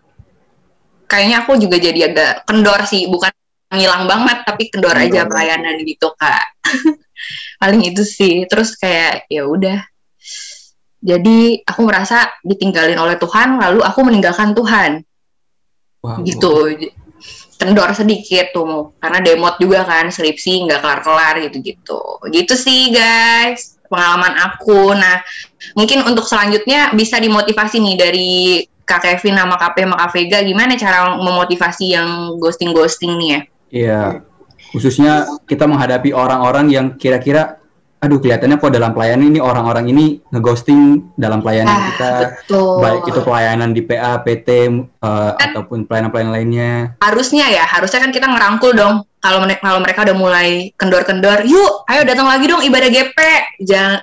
[1.11, 3.31] kayaknya aku juga jadi agak kendor sih, bukan
[3.71, 5.31] ngilang banget tapi kendor aja Kendor.
[5.31, 6.43] pelayanan gitu kak.
[7.61, 8.47] Paling itu sih.
[8.47, 9.79] Terus kayak ya udah.
[11.01, 15.01] Jadi aku merasa ditinggalin oleh Tuhan, lalu aku meninggalkan Tuhan
[16.01, 16.25] Wow.
[16.25, 16.65] gitu
[17.61, 22.01] kendor sedikit tuh karena demot juga kan skripsi nggak kelar-kelar gitu
[22.33, 25.21] gitu sih guys pengalaman aku nah
[25.77, 28.33] mungkin untuk selanjutnya bisa dimotivasi nih dari
[28.81, 32.09] Kak Kevin sama KP sama Kak Vega gimana cara memotivasi yang
[32.41, 34.03] ghosting ghosting nih ya Iya.
[34.71, 37.59] Khususnya kita menghadapi orang-orang yang kira-kira,
[38.01, 40.81] aduh kelihatannya kok dalam pelayanan ini orang-orang ini ngeghosting
[41.15, 42.09] dalam pelayanan Ah, kita.
[42.35, 44.49] betul Baik itu pelayanan di PA, PT,
[44.97, 46.71] eh, ataupun pelayanan-pelayanan lainnya.
[46.99, 51.85] harusnya ya harusnya kan kita ngerangkul dong kalau mereka kalau mereka udah mulai kendor-kendor yuk
[51.87, 53.17] ayo datang lagi dong ibadah GP
[53.61, 54.01] jangan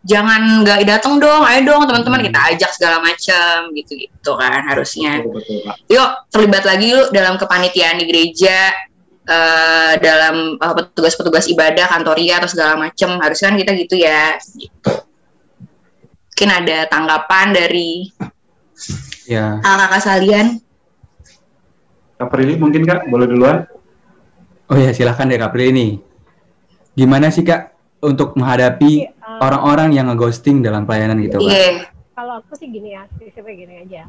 [0.00, 2.26] jangan nggak datang dong ayo dong teman-teman Hmm.
[2.26, 7.36] kita ajak segala macam gitu gitu kan harusnya Betul, betul, yuk terlibat lagi yuk dalam
[7.36, 8.72] kepanitiaan di gereja
[9.30, 14.34] eh, dalam eh, petugas-petugas ibadah kantoria atau segala macam harusnya kan kita gitu ya
[16.30, 18.10] mungkin ada tanggapan dari
[19.28, 19.62] Ya.
[19.62, 20.46] kakak sekalian
[22.16, 23.64] Kak Prilly mungkin Kak, boleh duluan?
[24.68, 25.90] Oh ya silahkan deh Kak Prilly nih.
[26.92, 27.72] Gimana sih Kak
[28.04, 31.48] untuk menghadapi Iya, eh, orang-orang yang ngeghosting dalam pelayanan gitu Kak?
[31.48, 34.02] iya Kalau aku sih gini ya, prinsipnya gini aja.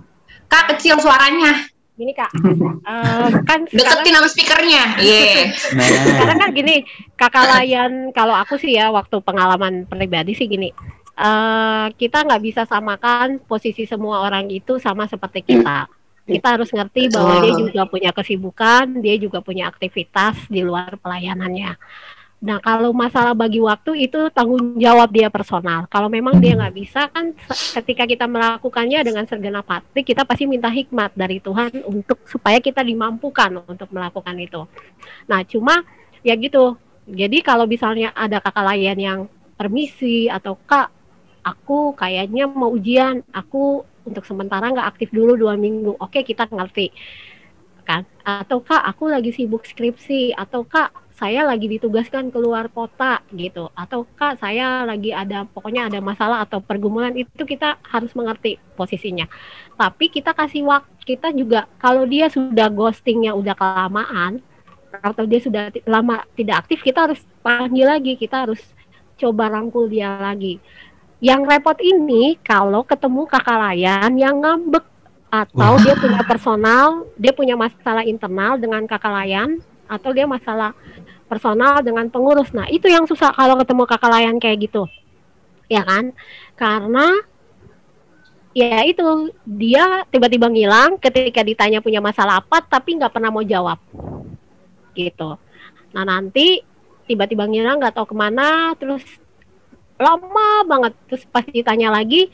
[0.47, 1.70] kak kecil suaranya
[2.01, 2.33] Gini kak,
[2.89, 4.83] eh, kan sekarang, deketin sama speakernya.
[4.97, 5.53] Iya.
[5.77, 6.75] Nah, sekarang kan gini,
[7.13, 10.73] kakak layan kalau aku sih ya waktu pengalaman pribadi sih gini,
[11.13, 15.85] eh, kita nggak bisa samakan posisi semua orang itu sama seperti kita.
[16.25, 21.77] Kita harus ngerti bahwa dia juga punya kesibukan, dia juga punya aktivitas di luar pelayanannya.
[22.41, 25.85] Nah, kalau masalah bagi waktu itu tanggung jawab dia personal.
[25.85, 27.37] Kalau memang dia nggak bisa kan
[27.77, 32.81] ketika kita melakukannya dengan segenap hati, kita pasti minta hikmat dari Tuhan untuk supaya kita
[32.81, 34.65] dimampukan untuk melakukan itu.
[35.29, 35.85] Nah, cuma
[36.25, 36.81] ya gitu.
[37.05, 39.19] Jadi kalau misalnya ada kakak layan yang
[39.53, 40.89] permisi atau kak,
[41.45, 45.93] aku kayaknya mau ujian, aku untuk sementara nggak aktif dulu dua minggu.
[46.01, 46.89] Oke, kita ngerti
[47.85, 48.05] kan?
[48.21, 54.09] Atau kak, aku lagi sibuk skripsi, atau kak, saya lagi ditugaskan keluar kota gitu, atau
[54.17, 59.29] kak, saya lagi ada pokoknya ada masalah atau pergumulan itu kita harus mengerti posisinya.
[59.77, 64.41] Tapi kita kasih waktu, kita juga kalau dia sudah ghostingnya udah kelamaan,
[64.97, 68.59] atau dia sudah lama tidak aktif, kita harus panggil lagi, kita harus
[69.21, 70.57] coba rangkul dia lagi.
[71.21, 74.89] Yang repot ini kalau ketemu kakak layan yang ngambek
[75.29, 80.73] atau dia punya personal, dia punya masalah internal dengan kakak layan atau dia masalah
[81.31, 82.51] personal dengan pengurus.
[82.51, 84.83] Nah, itu yang susah kalau ketemu kakak layan kayak gitu.
[85.71, 86.11] Ya kan?
[86.59, 87.07] Karena
[88.51, 93.79] ya itu dia tiba-tiba ngilang ketika ditanya punya masalah apa tapi nggak pernah mau jawab
[94.91, 95.39] gitu
[95.95, 96.59] nah nanti
[97.07, 99.03] tiba-tiba ngilang nggak tahu ke mana terus
[99.95, 102.27] lama banget terus pas ditanya lagi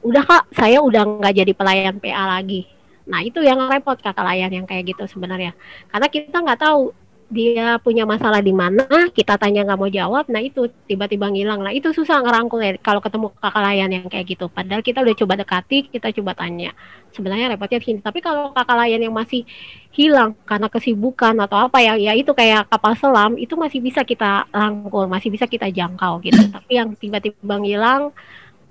[0.00, 2.64] udah kak saya udah nggak jadi pelayan PA lagi
[3.04, 5.52] nah itu yang repot kakak layan yang kayak gitu sebenarnya
[5.92, 6.96] karena kita nggak tahu
[7.30, 11.62] dia punya masalah di mana, kita tanya nggak mau jawab, nah itu tiba-tiba ngilang.
[11.62, 14.50] Nah itu susah ngerangkul ya kalau ketemu kakak layan yang kayak gitu.
[14.50, 16.74] Padahal kita udah coba dekati, kita coba tanya.
[17.14, 18.00] Sebenarnya repotnya di sini.
[18.02, 19.46] Tapi kalau kakak layan yang masih
[19.94, 24.50] hilang karena kesibukan atau apa ya, ya itu kayak kapal selam, itu masih bisa kita
[24.50, 26.42] rangkul, masih bisa kita jangkau gitu.
[26.58, 28.10] Tapi yang tiba-tiba ngilang,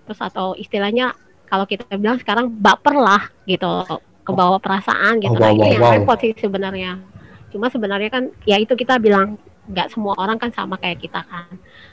[0.03, 1.15] terus atau istilahnya
[1.47, 3.87] kalau kita bilang sekarang baper lah gitu,
[4.27, 5.31] kebawa perasaan gitu.
[5.31, 5.93] Oh, nah wow, itu wow, yang wow.
[5.95, 7.18] repot sih sebenarnya
[7.49, 9.37] cuma sebenarnya kan ya itu kita bilang
[9.69, 11.49] nggak semua orang kan sama kayak kita kan.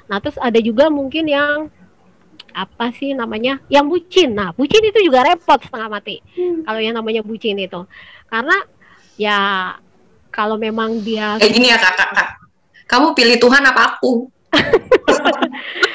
[0.08, 1.68] Nah terus ada juga mungkin yang
[2.56, 4.32] apa sih namanya yang bucin.
[4.32, 6.24] Nah bucin itu juga repot setengah mati.
[6.64, 7.84] Kalau yang namanya bucin itu.
[8.32, 8.56] Karena
[9.20, 9.38] ya
[10.32, 12.28] kalau memang dia Kayak gini ya kakak, kak.
[12.88, 14.28] Kamu pilih Tuhan apa aku?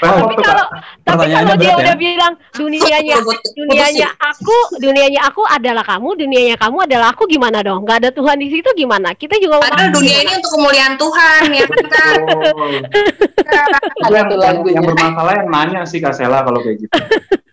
[0.01, 0.65] tapi kalau
[1.05, 1.75] tapi kalau dia ya.
[1.77, 3.15] udah bilang dunianya
[3.53, 8.35] dunianya aku dunianya aku adalah kamu dunianya kamu adalah aku gimana dong nggak ada Tuhan
[8.41, 12.15] di situ gimana kita juga Padahal dunia ini untuk kemuliaan Tuhan, ya kan?
[13.51, 14.07] Oh.
[14.13, 16.93] Yang, tuh yang, yang bermasalah yang nanya sih Kak Sela kalau kayak gitu.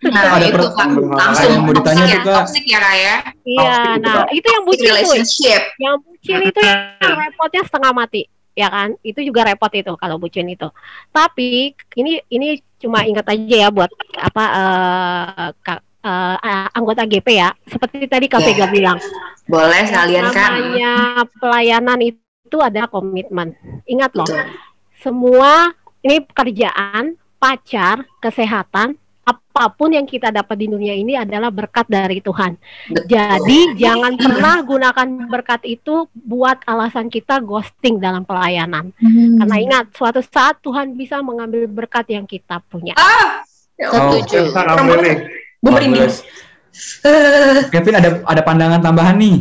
[0.07, 2.35] Nah Ada itu per- kak, yang langsung mau ditanya tuh, ya, Kak.
[2.39, 3.15] toxic ya kak ya?
[3.43, 5.61] iya itu, nah itu yang bucin Relationship.
[5.75, 8.21] yang bucin itu yang repotnya setengah mati
[8.53, 10.67] ya kan itu juga repot itu kalau bucin itu
[11.09, 17.49] tapi ini ini cuma ingat aja ya buat apa eh, ka- eh, anggota GP ya
[17.67, 18.39] seperti tadi Kak.
[18.43, 18.97] Vega bilang
[19.45, 20.51] Boleh sekalian kan?
[20.53, 20.93] namanya
[21.39, 23.53] pelayanan itu ada komitmen
[23.85, 24.45] ingat loh Betul.
[24.99, 28.95] semua ini pekerjaan pacar kesehatan
[29.29, 32.57] apa pun yang kita dapat di dunia ini adalah berkat dari Tuhan
[32.89, 33.05] Betul.
[33.05, 38.93] jadi jangan pernah gunakan berkat itu buat alasan kita ghosting dalam pelayanan.
[39.01, 39.41] Hmm.
[39.41, 42.93] Karena ingat, suatu saat Tuhan bisa mengambil berkat yang kita punya.
[42.97, 43.41] Ah,
[43.77, 43.87] ya.
[43.89, 44.53] Oh, Setuju.
[45.59, 46.07] Gue merinding.
[46.07, 46.23] Bagus.
[47.73, 49.37] Kevin ada ada pandangan tambahan nih.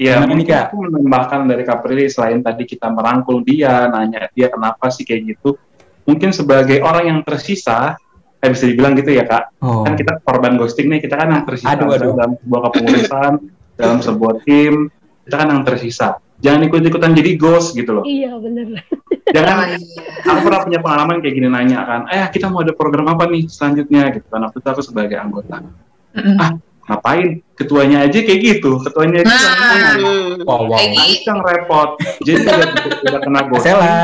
[0.00, 0.72] Iya, mungkin Kak?
[0.72, 5.36] aku menambahkan dari Kak Prilly selain tadi kita merangkul dia, nanya dia kenapa sih kayak
[5.36, 5.60] gitu.
[6.08, 8.00] Mungkin sebagai orang yang tersisa,
[8.40, 9.84] eh, bisa dibilang gitu ya Kak, Oh.
[9.84, 12.12] kan kita korban ghosting nih, kita kan yang tersisa Aduh, aduh.
[12.14, 13.32] dalam sebuah kepengurusan,
[13.74, 14.88] dalam sebuah tim,
[15.22, 16.08] kita kan yang tersisa.
[16.40, 18.00] Jangan ikut-ikutan jadi ghost gitu loh.
[18.02, 18.80] Iya, bener.
[19.36, 19.78] Jangan Oh, iya.
[20.26, 23.44] aku pernah punya pengalaman kayak gini nanya kan, eh kita mau ada program apa nih
[23.46, 24.42] selanjutnya gitu kan.
[24.42, 25.60] Waktu itu aku sebagai anggota.
[26.10, 26.36] Mm-mm.
[26.82, 27.28] Ngapain?
[27.54, 28.80] Ketuanya aja kayak gitu.
[28.80, 29.38] Ketuanya aja Nah.
[29.38, 30.00] yang.
[30.00, 30.42] Hmm.
[30.42, 30.74] Wow, wow.
[30.74, 31.90] Kayak itu yang repot.
[32.24, 32.56] Jadi udah,
[33.04, 33.94] udah kena ghosting, Sela.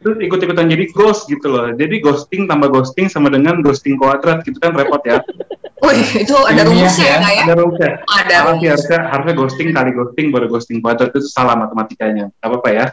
[0.00, 1.72] Terus ikut-ikutan jadi ghost gitu loh.
[1.72, 5.20] Jadi ghosting tambah ghosting sama dengan ghosting kuadrat gitu kan repot ya.
[5.84, 7.20] Wih, itu ada rumusnya ya ya.
[7.20, 7.42] ya?
[7.44, 7.92] Ada rumusnya.
[8.08, 8.64] Ada rumus.
[8.64, 12.32] harusnya, harusnya ghosting kali ghosting baru ghosting kuadrat itu salah matematikanya.
[12.40, 12.86] Gak apa-apa ya.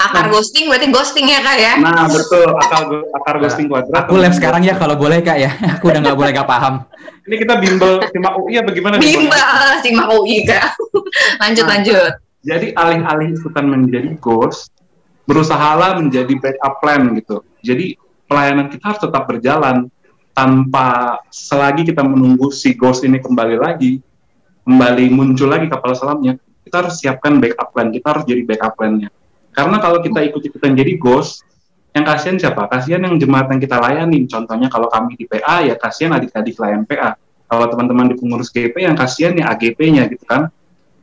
[0.00, 1.72] Akar ghosting berarti ghosting ya kak ya?
[1.78, 4.08] Nah betul akar akar ghosting kuadrat.
[4.08, 5.52] Aku live sekarang ya kalau boleh kak ya.
[5.78, 6.82] Aku udah nggak boleh gak paham.
[7.28, 8.94] Ini kita bimbel simak UI ya bagaimana?
[8.98, 9.46] Bimbel
[9.84, 10.74] si Mak UI kak.
[11.42, 11.70] Lanjut Nah.
[11.78, 12.12] lanjut.
[12.42, 14.74] Jadi alih-alih ikutan menjadi ghost,
[15.26, 17.46] berusahalah menjadi backup plan gitu.
[17.62, 17.94] Jadi
[18.26, 19.86] pelayanan kita harus tetap berjalan
[20.32, 24.00] tanpa selagi kita menunggu si ghost ini kembali lagi,
[24.64, 27.92] kembali muncul lagi kapal selamnya, kita harus siapkan backup plan.
[27.92, 29.12] Kita harus jadi backup plan-nya.
[29.52, 31.44] Karena kalau kita ikut-ikutan jadi ghost,
[31.92, 32.64] yang kasihan siapa?
[32.72, 34.24] Kasihan yang jemaat yang kita layani.
[34.24, 37.12] Contohnya kalau kami di PA, ya kasihan adik-adik layan PA.
[37.52, 40.48] Kalau teman-teman di pengurus GP, yang kasihan ya AGP-nya gitu kan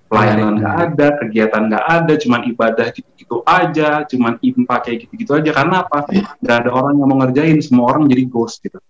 [0.09, 5.51] pelayanan nggak ada, kegiatan nggak ada, cuman ibadah gitu-gitu aja, cuman impa kayak gitu-gitu aja.
[5.53, 6.09] Karena apa?
[6.41, 8.81] Nggak ada orang yang mau ngerjain, semua orang jadi ghost gitu.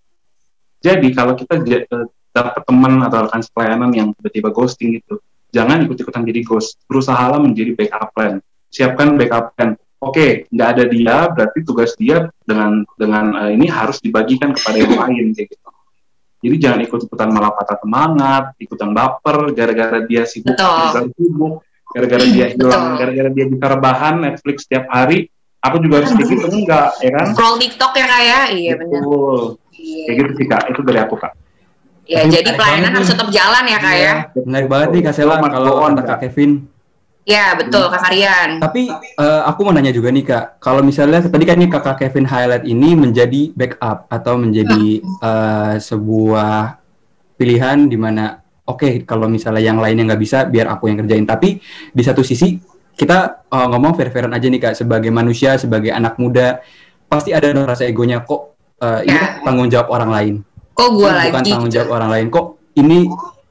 [0.80, 5.20] Jadi kalau kita eh, dapat teman atau rekan pelayanan yang tiba-tiba ghosting gitu,
[5.52, 6.80] jangan ikut-ikutan jadi ghost.
[6.88, 8.40] Berusahalah menjadi backup plan.
[8.72, 9.76] Siapkan backup plan.
[10.00, 14.96] Oke, nggak ada dia, berarti tugas dia dengan dengan eh, ini harus dibagikan kepada yang
[14.96, 15.68] lain kayak gitu.
[16.40, 21.54] Jadi jangan ikut-ikutan malah patah semangat, ikutan baper, gara-gara dia sibuk, gara-gara sibuk,
[21.92, 25.28] gara-gara dia hilang, gara-gara dia bisa rebahan Netflix setiap hari,
[25.60, 27.28] aku juga harus kayak gitu enggak, ya kan?
[27.36, 28.40] Scroll TikTok ya kak ya?
[28.56, 29.02] Iya benar.
[29.04, 29.40] Betul.
[29.76, 30.04] Iya.
[30.08, 31.34] Kayak gitu sih kak, itu dari aku kak.
[32.10, 34.14] Ya, Tapi jadi pelayanan harus tetap jalan ya kak ya?
[34.48, 36.52] Menarik banget nih kak Sela kalau kata kak Kevin.
[37.24, 38.50] Ya betul kak Karyan.
[38.58, 42.26] Tapi eh, aku mau nanya juga nih kak, kalau misalnya tadi kan nih kakak Kevin
[42.26, 46.80] highlight ini menjadi backup atau menjadi eh, sebuah
[47.36, 51.24] pilihan di mana oke kalau misalnya yang lainnya nggak bisa biar aku yang kerjain.
[51.24, 52.58] Tapi di satu sisi
[53.00, 56.60] kita uh, ngomong fair-fairan aja nih kak sebagai manusia sebagai anak muda
[57.08, 59.40] pasti ada rasa egonya kok uh, ini Ya.
[59.40, 60.34] tanggung jawab orang lain
[60.76, 61.48] Kok gue bukan lagi?
[61.48, 61.80] tanggung gitu.
[61.80, 63.08] jawab orang lain kok ini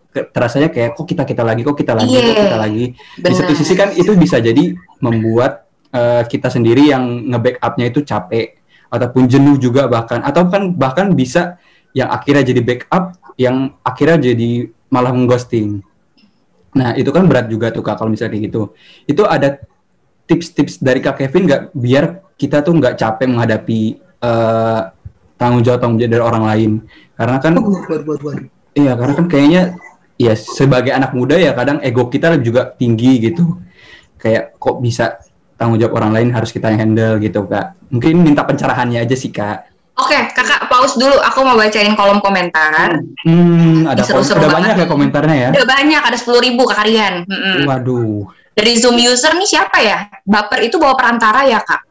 [0.08, 2.44] terasanya kayak kok kita kita lagi kok kita lagi kok Iya.
[2.48, 2.84] kita lagi.
[3.20, 8.56] Di satu sisi kan itu bisa jadi membuat eh, kita sendiri yang nge-backupnya itu capek
[8.88, 11.60] ataupun jenuh juga bahkan atau kan bahkan bisa
[11.92, 15.84] yang akhirnya jadi backup yang akhirnya jadi malah mengghosting
[16.72, 18.62] nah itu kan berat juga tuh kak kalau misalnya kayak gitu.
[19.08, 19.60] Itu ada
[20.28, 22.04] tips-tips dari kak Kevin nggak biar
[22.36, 23.80] kita tuh nggak capek menghadapi
[24.20, 24.80] eh,
[25.40, 26.70] tanggung jawab tanggung jawab dari orang lain?
[27.16, 27.52] Karena kan
[28.76, 29.62] Iya, karena kan kayaknya
[30.18, 33.56] ya sebagai anak muda ya kadang ego kita juga tinggi gitu.
[34.18, 35.22] Kayak kok bisa
[35.54, 37.78] tanggung jawab orang lain harus kita yang handle gitu, Kak.
[37.94, 39.70] Mungkin minta pencerahannya aja sih, Kak.
[39.98, 41.18] Oke, kakak pause dulu.
[41.22, 43.02] Aku mau bacain kolom komentar.
[43.26, 44.82] Hmm, ada Seru-seru ada banyak banget.
[44.82, 45.48] ya komentarnya ya.
[45.58, 47.26] Udah banyak, ada 10.000 ribu kekarian.
[47.26, 47.66] Mm-mm.
[47.66, 48.30] Waduh.
[48.54, 50.06] Dari Zoom user nih siapa ya?
[50.22, 51.82] Baper itu bawa perantara ya kak?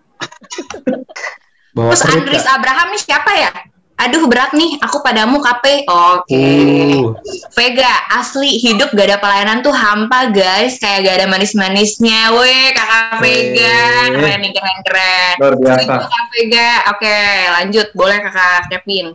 [1.75, 2.57] Bawa Terus Andris Kak.
[2.57, 3.51] Abraham nih siapa ya?
[3.97, 5.89] Aduh berat nih, aku padamu KP.
[5.89, 6.37] Oke.
[6.37, 7.17] Uh,
[7.57, 10.77] Vega, asli hidup gak ada pelayanan tuh hampa guys.
[10.77, 12.29] Kayak gak ada manis-manisnya.
[12.37, 14.13] Weh, kakak Vega.
[14.13, 15.33] Keren nih, keren-keren.
[15.41, 15.81] Luar biasa.
[15.81, 16.69] Setuju, Kak Vega.
[16.93, 17.19] Oke,
[17.57, 17.87] lanjut.
[17.97, 19.07] Boleh kakak Kevin.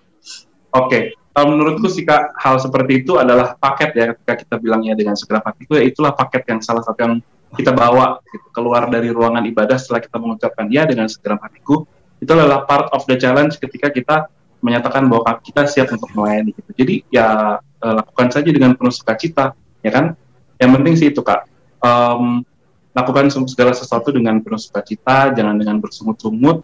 [0.74, 5.16] Oke, kalau menurutku sih kak hal seperti itu adalah paket ya ketika kita bilangnya dengan
[5.16, 7.14] segera hatiku ya itulah paket yang salah satu yang
[7.56, 11.84] kita bawa gitu, keluar dari ruangan ibadah setelah kita mengucapkan ya dengan segera hatiku
[12.20, 14.16] itu adalah part of the challenge ketika kita
[14.62, 16.70] menyatakan bahwa kita siap untuk melayani gitu.
[16.72, 20.14] Jadi ya eh, lakukan saja dengan penuh sukacita ya kan.
[20.56, 21.50] Yang penting sih itu kak.
[21.82, 22.46] Em,
[22.94, 26.62] lakukan segala sesuatu dengan penuh sukacita, jangan dengan bersungut-sungut.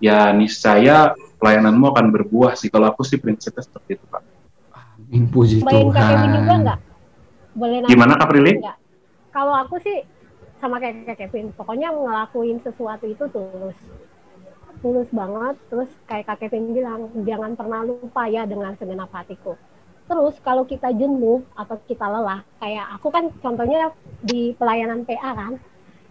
[0.00, 2.72] Ya niscaya pelayananmu akan berbuah sih.
[2.72, 4.24] Kalau aku sih prinsipnya seperti itu kak.
[4.72, 6.60] amin, puji Kak Kevin juga Tuhan.
[6.64, 6.78] nggak?
[7.52, 8.54] Boleh Gimana Kak Prilly?
[9.30, 10.00] Kalau aku sih
[10.56, 13.76] sama kayak Kak Kevin, pokoknya ngelakuin sesuatu itu tulus.
[14.80, 19.52] Tulus banget, terus kayak Kak Kevin bilang, jangan pernah lupa ya dengan segenap hatiku.
[20.08, 23.92] Terus kalau kita jenuh atau kita lelah, kayak aku kan contohnya
[24.24, 25.52] di pelayanan PA kan,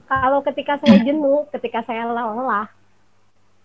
[0.06, 2.70] kalau ketika saya jenuh, ketika saya lelah,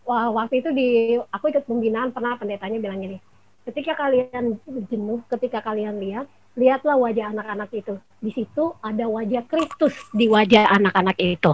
[0.09, 0.89] wah waktu itu di
[1.33, 3.21] aku ikut pembinaan pernah pendetanya bilang gini,
[3.69, 7.95] ketika kalian jenuh, ketika kalian lihat, lihatlah wajah anak-anak itu.
[8.21, 11.53] Di situ ada wajah Kristus di wajah anak-anak itu.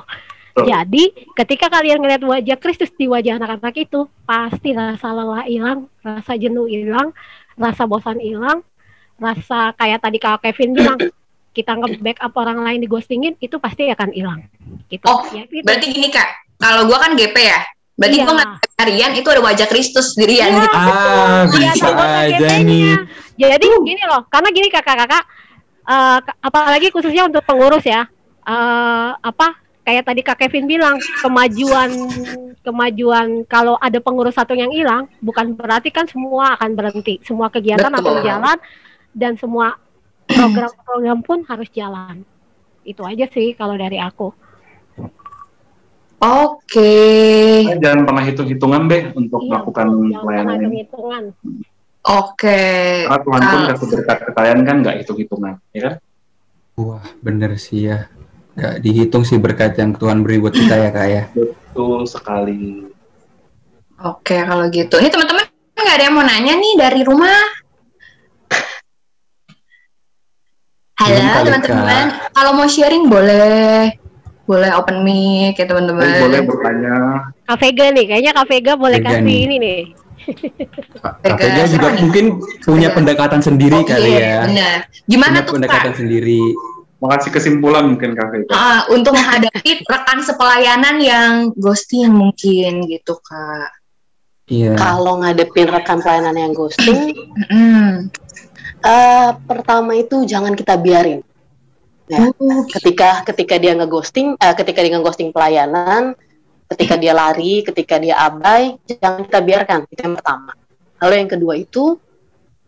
[0.51, 0.67] Betul.
[0.67, 1.05] Jadi,
[1.39, 6.67] ketika kalian ngeliat wajah Kristus di wajah anak-anak itu, pasti rasa lelah hilang, rasa jenuh
[6.67, 7.15] hilang,
[7.55, 8.67] rasa bosan hilang,
[9.15, 10.99] rasa kayak tadi Kak Kevin bilang,
[11.57, 14.43] kita nge-backup orang lain di ghostingin, itu pasti akan hilang.
[14.87, 15.07] Gitu.
[15.07, 15.63] Oh, Ya, gitu.
[15.63, 17.61] Berarti gini kak, kalau gua kan GP ya.
[17.95, 18.25] Berarti Iya.
[18.27, 20.63] gua ngeliat harian itu ada wajah Kristus dirian Iya.
[20.67, 20.75] gitu.
[20.75, 22.97] Ah, Iya, bisa aja nih.
[23.39, 25.23] Jadi gini loh, karena gini kakak-kakak,
[25.85, 28.09] eh, k- apalagi khususnya untuk pengurus ya,
[28.43, 31.90] eh, apa kayak tadi kak Kevin bilang, kemajuan
[32.61, 37.88] kemajuan kalau ada pengurus satu yang hilang, bukan berarti kan semua akan berhenti, semua kegiatan
[37.88, 38.21] Betul.
[38.21, 38.59] akan jalan
[39.16, 39.81] dan semua
[40.29, 42.23] program-program pun harus jalan.
[42.85, 44.31] Itu aja sih kalau dari aku.
[46.21, 46.93] Oke.
[47.81, 49.87] Jangan pernah hitung-hitungan deh untuk Iya, melakukan
[50.21, 50.85] pelayanan ini.
[50.85, 51.23] hitung-hitungan.
[52.01, 52.61] Oke.
[53.09, 55.95] Karena Tuhan pun Kal- kasih berkat ke kalian kan nggak hitung-hitungan, ya kan?
[56.77, 58.09] Wah, bener sih ya.
[58.61, 61.23] Gak dihitung sih berkat yang Tuhan beri buat kita ya, Kak ya.
[61.33, 62.85] Betul sekali.
[64.01, 65.01] Oke, kalau gitu.
[65.01, 67.40] Ini teman-teman nggak ada yang mau nanya nih dari rumah?
[71.01, 71.16] Halo
[71.49, 72.05] teman-teman,
[72.37, 73.88] kalau mau sharing boleh,
[74.44, 76.05] boleh open mic ya teman-teman.
[76.05, 76.96] Jadi boleh bertanya.
[77.49, 79.38] Kak Vega nih, kayaknya Kak Vega boleh Vega kasih nih.
[79.40, 79.81] ini nih.
[81.01, 82.25] Kak Vega juga mungkin
[82.61, 82.96] punya Vega.
[83.01, 84.44] pendekatan sendiri Oke, kali ya.
[84.44, 84.77] Benar.
[85.09, 85.99] Gimana Punya tuh pendekatan kak?
[86.05, 86.42] sendiri.
[87.01, 88.53] Makasih kesimpulan mungkin Kak Vega.
[88.53, 93.73] Ah, untuk menghadapi rekan sepelayanan yang ghosting mungkin gitu kak.
[94.53, 94.77] Iya.
[94.77, 97.17] Kalau ngadepin rekan pelayanan yang ghosting,
[97.51, 98.13] Mm.
[98.85, 101.25] eh, pertama itu jangan kita biarin.
[102.11, 102.27] Ya.
[102.37, 106.19] Uh, Ketika ketika dia ngeghosting, eh, ketika dia ngeghosting pelayanan,
[106.75, 109.79] ketika dia lari, ketika dia abai, jangan kita biarkan.
[109.89, 110.53] Itu yang pertama.
[111.01, 111.96] Lalu yang kedua itu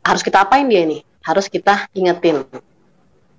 [0.07, 1.03] harus kita apain dia nih?
[1.26, 2.47] Harus kita ingetin.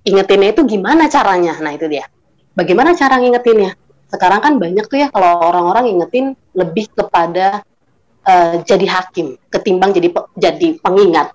[0.04, 1.56] Ingetinnya itu gimana caranya?
[1.64, 2.04] Nah itu dia.
[2.52, 3.72] Bagaimana cara ngingetinnya?
[4.12, 7.64] Sekarang kan banyak tuh ya kalau orang-orang ingetin lebih kepada
[8.22, 11.34] eh, jadi hakim ketimbang jadi pe- jadi pengingat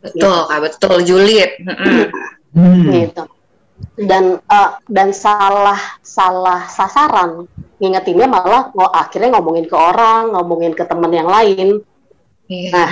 [0.00, 1.50] betul kak, betul julid.
[1.60, 2.08] Mm-mm.
[2.56, 2.88] Hmm.
[2.96, 3.24] gitu.
[4.00, 7.44] Dan eh, dan salah salah sasaran
[7.76, 11.84] ngingetinnya malah ngo- akhirnya ngomongin ke orang, ngomongin ke teman yang lain.
[12.48, 12.72] Iya.
[12.72, 12.88] Nah,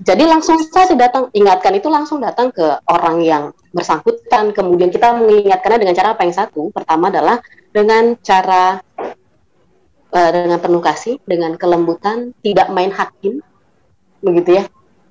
[0.00, 3.44] Jadi langsung saja datang, ingatkan itu langsung datang ke orang yang
[3.76, 4.56] bersangkutan.
[4.56, 6.72] Kemudian kita mengingatkannya dengan cara apa yang satu?
[6.72, 7.36] Pertama adalah
[7.68, 8.80] dengan cara
[10.08, 13.44] uh, dengan penuh kasih, dengan kelembutan, tidak main hakim,
[14.24, 14.64] begitu ya.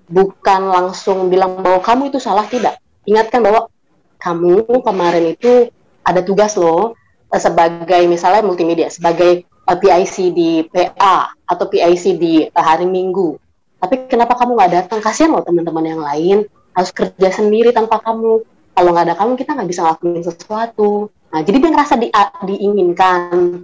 [0.09, 2.81] Bukan langsung bilang bahwa kamu itu salah, tidak.
[3.05, 3.69] Ingatkan bahwa
[4.17, 5.69] kamu kemarin itu
[6.01, 6.97] ada tugas loh
[7.29, 13.37] uh, sebagai misalnya multimedia, sebagai uh, PIC di PA atau PIC di hari Minggu
[13.79, 14.99] tapi kenapa kamu nggak datang?
[14.99, 16.37] Kasihan loh teman-teman yang lain.
[16.75, 18.43] Harus kerja sendiri tanpa kamu.
[18.75, 20.91] Kalau nggak ada kamu kita nggak bisa ngelakuin sesuatu.
[21.31, 22.07] Nah jadi dia ngerasa di,
[22.47, 23.63] diinginkan.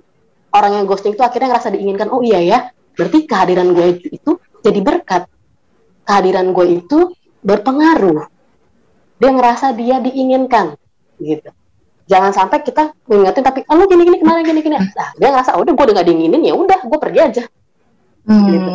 [0.55, 2.59] Orang yang ghosting itu akhirnya ngerasa diinginkan oh iya ya
[2.95, 5.27] berarti kehadiran gue itu jadi berkat.
[6.07, 7.11] Kehadiran gue itu
[7.43, 8.31] berpengaruh.
[9.19, 10.79] Dia ngerasa dia diinginkan
[11.19, 11.51] gitu.
[12.07, 14.75] Jangan sampai kita mengingatin tapi oh gini gini kemarin gini gini.
[14.79, 17.43] Nah dia ngerasa oh udah gue udah gak diinginin ya udah gue pergi aja.
[18.25, 18.49] Hmm.
[18.49, 18.71] gitu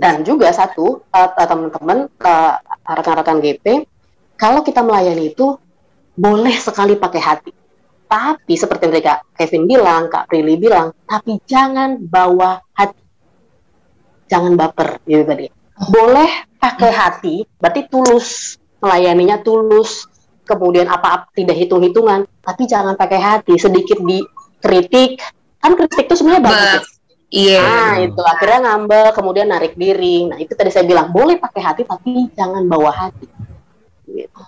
[0.00, 2.56] dan juga satu, uh, teman-teman, uh,
[2.88, 3.84] rekan-rekan GP,
[4.40, 5.60] kalau kita melayani itu
[6.16, 7.52] boleh sekali pakai hati.
[8.08, 13.04] Tapi seperti mereka Kevin bilang, Kak Prilly bilang, tapi jangan bawa hati.
[14.32, 15.46] Jangan baper, gitu tadi.
[15.92, 18.56] Boleh pakai hati, berarti tulus.
[18.80, 20.08] Melayaninya tulus.
[20.48, 22.24] Kemudian apa-apa tidak hitung-hitungan.
[22.40, 23.54] Tapi jangan pakai hati.
[23.60, 25.20] Sedikit dikritik.
[25.60, 26.99] Kan kritik itu sebenarnya bagus.
[27.30, 27.62] Iya.
[27.62, 30.26] Nah, itu akhirnya ngambek, kemudian narik diri.
[30.26, 33.26] Nah, itu tadi saya bilang boleh pakai hati tapi jangan bawa hati.
[34.10, 34.42] Gitu.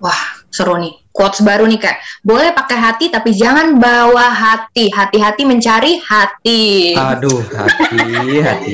[0.00, 1.04] Wah, seru nih.
[1.12, 1.96] Quotes baru nih, Kak.
[2.24, 4.88] Boleh pakai hati tapi jangan bawa hati.
[4.88, 6.96] Hati-hati mencari hati.
[6.96, 8.72] Aduh, hati, hati.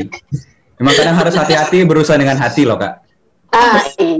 [0.80, 3.04] Memang kadang harus hati-hati berusaha dengan hati loh, Kak.
[3.50, 4.14] Ah iya.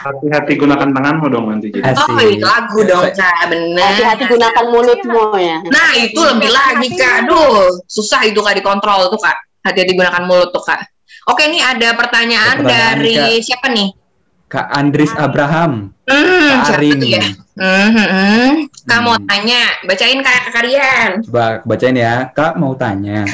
[0.00, 1.68] Hati-hati gunakan tanganmu dong nanti.
[1.68, 1.84] Jadi.
[1.84, 3.92] Oh itu lagu dong kak, benar.
[3.92, 5.56] Hati-hati gunakan mulutmu ya.
[5.68, 9.36] Nah itu lebih lagi kak, aduh susah itu kak dikontrol tuh kak.
[9.66, 10.80] Hati-hati gunakan mulut tuh kak.
[11.28, 13.44] Oke nih ada pertanyaan, pertanyaan dari kak.
[13.44, 13.88] siapa nih?
[14.52, 15.96] Kak Andris Abraham.
[16.04, 17.00] Hmm, Kak Arin.
[17.00, 17.24] Ya?
[17.56, 18.50] Hmm, hmm, hmm.
[18.84, 19.04] Kak hmm.
[19.04, 21.10] mau tanya, bacain kak kalian.
[21.24, 23.24] Coba bacain ya, Kak mau tanya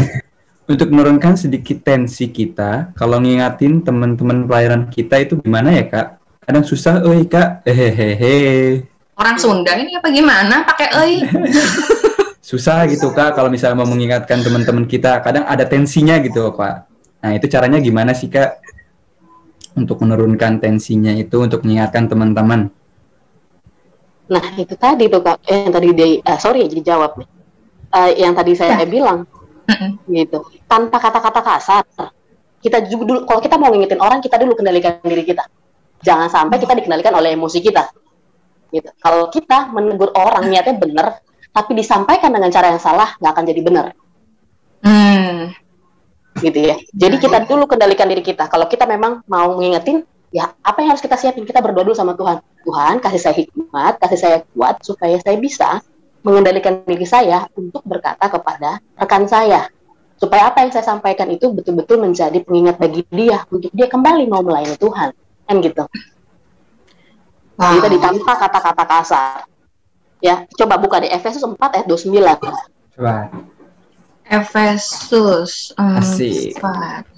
[0.69, 6.07] untuk menurunkan sedikit tensi kita, kalau ngingatin teman-teman pelayaran kita itu gimana ya kak?
[6.45, 8.85] Kadang susah, oi kak, hehehe.
[9.17, 10.69] Orang Sunda ini apa gimana?
[10.69, 11.13] Pakai oi?
[12.49, 16.85] susah gitu kak, kalau misalnya mau mengingatkan teman-teman kita, kadang ada tensinya gitu kak.
[17.25, 18.61] Nah itu caranya gimana sih kak?
[19.73, 22.69] Untuk menurunkan tensinya itu, untuk mengingatkan teman-teman.
[24.29, 27.29] Nah itu tadi tuh kak, eh, yang tadi dia, uh, sorry jadi jawab nih.
[27.89, 28.85] Uh, yang tadi saya ya.
[28.85, 29.25] bilang,
[30.09, 30.39] gitu.
[30.65, 31.85] Tanpa kata-kata kasar.
[32.59, 35.47] Kita juga dulu kalau kita mau ngingetin orang kita dulu kendalikan diri kita.
[36.03, 37.87] Jangan sampai kita dikendalikan oleh emosi kita.
[38.73, 38.89] Gitu.
[38.99, 41.07] Kalau kita menegur orang niatnya benar
[41.49, 43.87] tapi disampaikan dengan cara yang salah nggak akan jadi benar.
[44.79, 45.51] Hmm.
[46.39, 46.79] gitu ya.
[46.95, 47.47] Jadi nah, kita iya.
[47.51, 48.47] dulu kendalikan diri kita.
[48.47, 51.43] Kalau kita memang mau ngingetin ya apa yang harus kita siapin?
[51.43, 52.39] Kita berdoa dulu sama Tuhan.
[52.63, 55.83] Tuhan kasih saya hikmat kasih saya kuat supaya saya bisa
[56.23, 59.71] mengendalikan diri saya untuk berkata kepada rekan saya.
[60.19, 64.43] Supaya apa yang saya sampaikan itu betul-betul menjadi pengingat bagi dia untuk dia kembali mau
[64.43, 65.15] melayani Tuhan.
[65.47, 65.87] Kan gitu?
[67.59, 67.75] Wow.
[67.79, 69.47] kita ditanpa kata-kata kasar.
[70.19, 72.63] Ya coba buka di Efesus 4 ayat 29 coba.
[74.27, 77.18] Efesus 4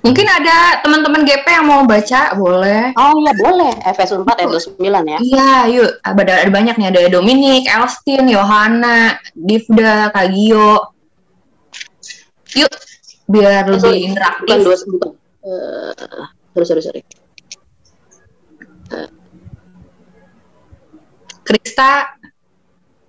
[0.00, 2.96] Mungkin ada teman-teman GP yang mau baca, boleh.
[2.96, 4.48] Oh iya boleh, Efesus 4 ayat
[4.80, 5.18] 29 ya.
[5.20, 5.90] Iya, yuk.
[6.00, 10.96] Ada, ada banyak nih, ada Dominik, Elstin, Yohana, Divda, Kagio.
[12.56, 12.72] Yuk,
[13.28, 14.48] biar eh, lebih sorry, interaktif.
[14.48, 15.10] Bukan, dua, bukan.
[15.44, 16.24] Uh,
[16.56, 17.00] sorry, sorry, sorry.
[18.88, 19.08] Uh.
[21.44, 22.16] Krista,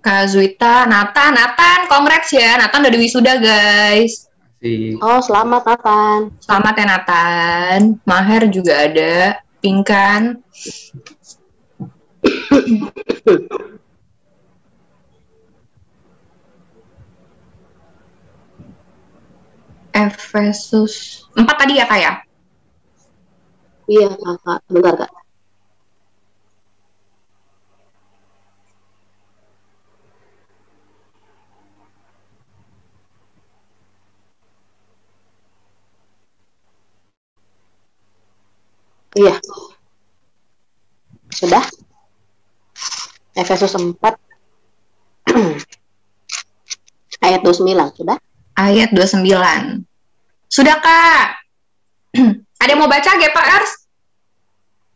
[0.04, 2.60] Kazuita, Nathan, Nathan, congrats ya.
[2.60, 4.31] Nathan udah di wisuda, guys.
[5.02, 6.30] Oh, selamat Nathan.
[6.38, 7.98] Selamat ya Nathan.
[8.06, 9.42] Maher juga ada.
[9.58, 10.38] Pinkan.
[19.90, 21.26] Efesus.
[21.34, 22.12] Empat tadi ya, Kak ya?
[23.90, 24.14] Iya,
[24.46, 24.62] Kak.
[24.70, 25.21] Bentar, Kak.
[39.12, 39.36] Iya.
[41.32, 41.64] Sudah?
[43.32, 43.96] Efesus 4
[47.24, 48.16] ayat 29, sudah?
[48.56, 49.24] Ayat 29.
[50.48, 51.26] Sudah, Kak.
[52.60, 53.88] ada yang mau baca, GPRs?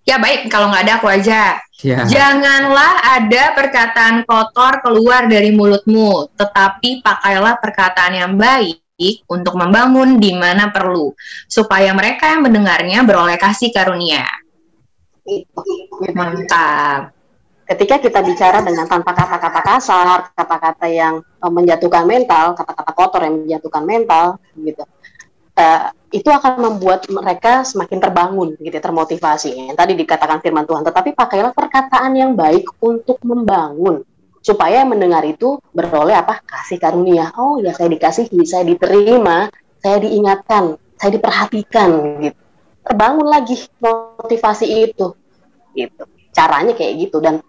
[0.07, 1.59] Ya baik, kalau nggak ada aku aja.
[1.83, 2.07] Ya.
[2.07, 8.86] Janganlah ada perkataan kotor keluar dari mulutmu, tetapi pakailah perkataan yang baik
[9.29, 11.13] untuk membangun di mana perlu,
[11.45, 14.25] supaya mereka yang mendengarnya beroleh kasih karunia.
[16.17, 17.13] Mantap.
[17.67, 23.43] Ketika kita bicara dengan tanpa kata-kata kasar, kata-kata yang eh, menjatuhkan mental, kata-kata kotor yang
[23.43, 24.87] menjatuhkan mental, gitu,
[25.59, 29.67] eh, itu akan membuat mereka semakin terbangun, gitu, termotivasi.
[29.67, 34.07] Yang tadi dikatakan firman Tuhan, tetapi pakailah perkataan yang baik untuk membangun,
[34.47, 36.39] supaya yang mendengar itu beroleh apa?
[36.47, 37.35] Kasih karunia.
[37.35, 39.51] Oh ya, saya dikasihi, saya diterima,
[39.83, 42.39] saya diingatkan, saya diperhatikan, gitu.
[42.87, 45.19] Terbangun lagi motivasi itu,
[45.75, 46.03] gitu.
[46.31, 47.43] Caranya kayak gitu dan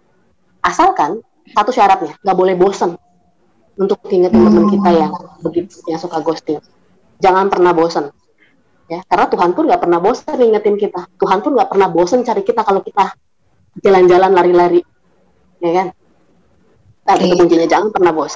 [0.64, 1.22] asalkan
[1.54, 2.98] satu syaratnya nggak boleh bosen
[3.78, 6.58] untuk ingetin teman kita yang begitu yang suka ghosting
[7.22, 8.10] jangan pernah bosen
[8.90, 12.42] ya karena Tuhan pun nggak pernah bosen ingetin kita Tuhan pun nggak pernah bosen cari
[12.42, 13.14] kita kalau kita
[13.80, 14.82] jalan-jalan lari-lari
[15.62, 15.86] ya kan
[17.08, 17.36] nah, itu Iya.
[17.40, 18.28] kuncinya jangan pernah kalau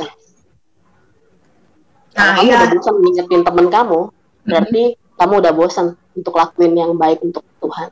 [2.12, 2.57] Nah, kamu iya.
[2.61, 4.01] udah bosen ngingetin temen kamu
[4.45, 4.83] berarti
[5.16, 7.89] kamu udah bosen untuk lakuin yang baik untuk Tuhan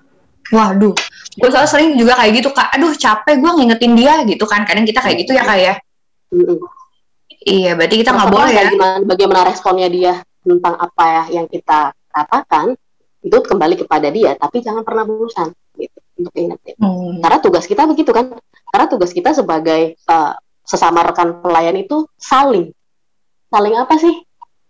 [0.51, 0.95] Waduh,
[1.39, 2.75] gue selalu sering juga kayak gitu kak.
[2.75, 4.67] Aduh capek gue ngingetin dia gitu kan.
[4.67, 5.75] Kadang kita kayak gitu ya kak ya.
[6.35, 6.59] Mm-mm.
[7.47, 8.63] Iya, berarti kita nggak boleh ya.
[8.67, 12.75] Bagaimana, bagaimana responnya dia tentang apa ya yang kita katakan
[13.23, 16.75] itu kembali kepada dia, tapi jangan pernah bosan gitu untuk ingetin.
[16.83, 17.23] Hmm.
[17.23, 18.35] Karena tugas kita begitu kan?
[18.75, 20.33] Karena tugas kita sebagai eh,
[20.71, 22.71] sesama rekan pelayan itu saling,
[23.51, 24.23] saling apa sih?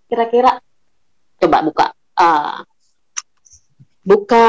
[0.08, 0.56] Kira-kira
[1.36, 1.86] coba buka,
[2.16, 2.58] eh,
[4.00, 4.48] buka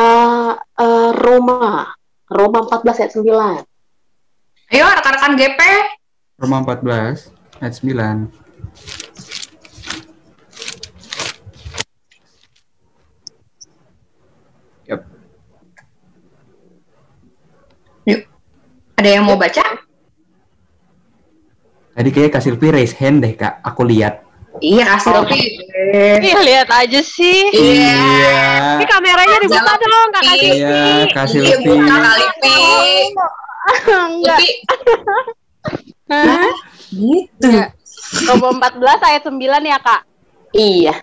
[0.55, 1.91] eh, Roma,
[2.31, 3.67] Roma 14 ayat 9.
[4.71, 5.59] Ayo rekan-rekan GP.
[6.39, 8.31] Roma 14 ayat 9.
[14.87, 15.03] Yap.
[18.95, 19.90] Ada yang mau baca?
[22.01, 24.25] Tadi kayak kasih Silvi raise hand deh kak, aku lihat.
[24.57, 25.21] Iya kasih Oh.
[25.21, 25.37] Rofi.
[26.17, 27.45] Ih, lihat aja sih.
[27.53, 28.01] Iya.
[28.81, 30.49] Ini kameranya dibuka Jalan dong, Kak Kasih.
[30.49, 31.69] Iya, kasih Iya, Silvi.
[31.69, 32.25] buka kali.
[33.85, 34.39] Enggak.
[36.09, 36.49] Hah?
[36.89, 37.45] Gitu.
[37.45, 37.69] Enggak.
[38.33, 40.01] Roma 14 ayat 9 ya, Kak?
[40.57, 40.93] Iya,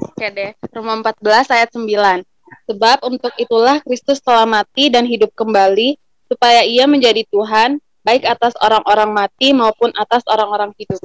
[0.00, 0.50] Oke deh.
[0.72, 2.24] Roma 14 ayat 9.
[2.72, 8.52] Sebab untuk itulah Kristus telah mati dan hidup kembali supaya ia menjadi Tuhan baik atas
[8.60, 11.00] orang-orang mati maupun atas orang-orang hidup.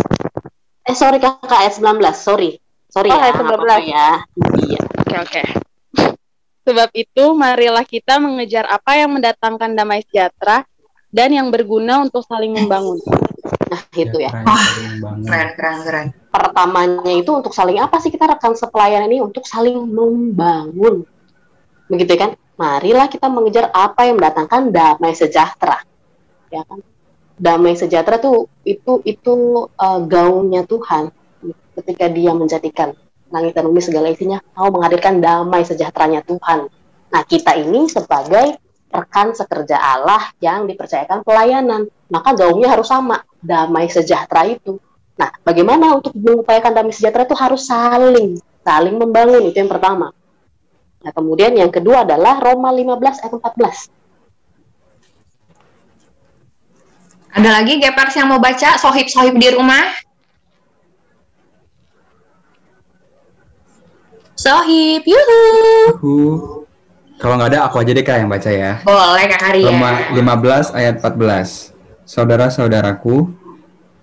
[0.84, 2.60] eh sorry kakak ayat 19, sorry,
[2.92, 3.62] sorry Oh, ya, ayat nggak 19.
[3.62, 4.08] apa-apa ya,
[4.60, 4.82] iya.
[5.00, 5.44] Oke, oke.
[6.68, 10.68] Sebab itu, marilah kita mengejar apa yang mendatangkan damai sejahtera
[11.10, 13.00] dan yang berguna untuk saling membangun.
[13.70, 14.30] Nah itu ya.
[14.30, 14.46] keren.
[15.26, 16.08] Keren, keren, keren.
[16.30, 21.02] pertamanya itu untuk saling apa sih kita rekan sepelayan ini untuk saling membangun
[21.90, 25.82] begitu kan marilah kita mengejar apa yang mendatangkan damai sejahtera
[26.50, 26.80] ya kan
[27.40, 29.34] damai sejahtera tuh itu itu
[29.72, 31.14] uh, gaungnya Tuhan
[31.80, 32.92] ketika dia menjadikan
[33.32, 36.68] langit dan bumi segala isinya mau menghadirkan damai sejahteranya Tuhan
[37.10, 43.88] nah kita ini sebagai rekan sekerja Allah yang dipercayakan pelayanan maka gaungnya harus sama damai
[43.88, 44.82] sejahtera itu
[45.20, 50.16] Nah, bagaimana untuk mengupayakan damai sejahtera itu harus saling, saling membangun itu yang pertama.
[51.04, 53.99] Nah, kemudian yang kedua adalah Roma 15 ayat 14.
[57.30, 59.86] Ada lagi Gepers yang mau baca sohib-sohib di rumah?
[64.34, 65.44] Sohib, yuhu.
[65.94, 66.18] Aku
[67.20, 68.80] kalau nggak ada aku aja deh kak yang baca ya.
[68.88, 69.68] Boleh Kak Karya.
[69.68, 71.76] Roma 15 ayat 14.
[72.08, 73.28] Saudara-saudaraku,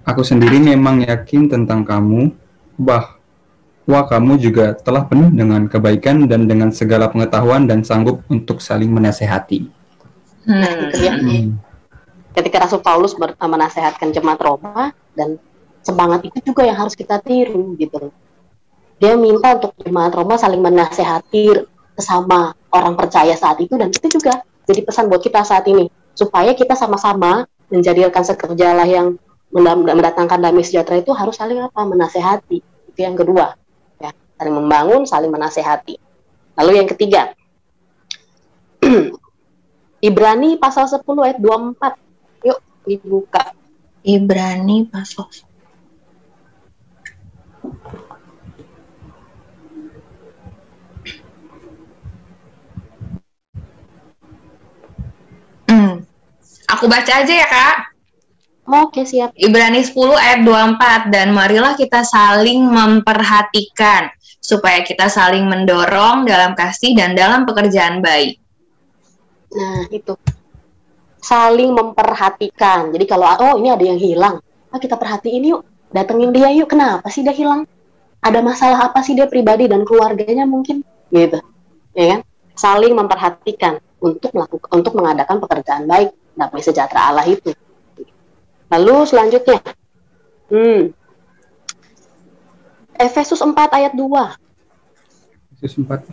[0.04, 2.28] aku sendiri memang yakin tentang kamu
[2.76, 8.92] bahwa kamu juga telah penuh dengan kebaikan dan dengan segala pengetahuan dan sanggup untuk saling
[8.92, 9.64] menasehati.
[10.44, 10.92] Hmm.
[10.92, 11.16] Ya.
[12.36, 15.40] Ketika Rasul Paulus ber- menasehatkan jemaat Roma dan
[15.80, 18.12] semangat itu juga yang harus kita tiru gitu.
[19.00, 21.64] Dia minta untuk jemaat Roma saling menasehati
[21.96, 25.88] sesama orang percaya saat itu dan itu juga jadi pesan buat kita saat ini.
[26.12, 29.16] Supaya kita sama-sama menjadikan sekerja Allah yang
[29.56, 31.80] mendatangkan damai sejahtera itu harus saling apa?
[31.88, 32.60] Menasehati.
[32.92, 33.56] Itu yang kedua
[33.96, 34.12] ya.
[34.36, 35.96] Saling membangun saling menasehati.
[36.60, 37.32] Lalu yang ketiga.
[40.04, 42.05] Ibrani pasal 10 ayat 24 yuk
[42.86, 43.52] dibuka
[44.06, 45.26] Ibrani pasal.
[55.66, 56.06] Hmm.
[56.70, 57.76] Aku baca aja ya kak.
[58.66, 64.10] oke siap Ibrani 10 ayat 24 dan marilah kita saling memperhatikan
[64.42, 68.38] supaya kita saling mendorong dalam kasih dan dalam pekerjaan baik.
[69.54, 70.14] Nah, itu.
[71.26, 72.94] Saling memperhatikan.
[72.94, 74.38] Jadi kalau oh ini ada yang hilang,
[74.70, 75.66] ah kita perhatiin yuk.
[75.90, 76.70] Datengin dia yuk.
[76.70, 77.66] Kenapa sih dia hilang?
[78.26, 80.82] ada masalah apa sih dia pribadi dan keluarganya mungkin?
[81.14, 81.38] Gitu.
[81.94, 82.20] Ya kan?
[82.58, 87.54] Saling memperhatikan untuk melakukan untuk mengadakan pekerjaan baik damai sejahtera Allah itu.
[88.66, 89.62] Lalu selanjutnya.
[90.46, 90.94] Hmm,
[92.96, 96.06] Efesus 4 ayat 2 Efesus 4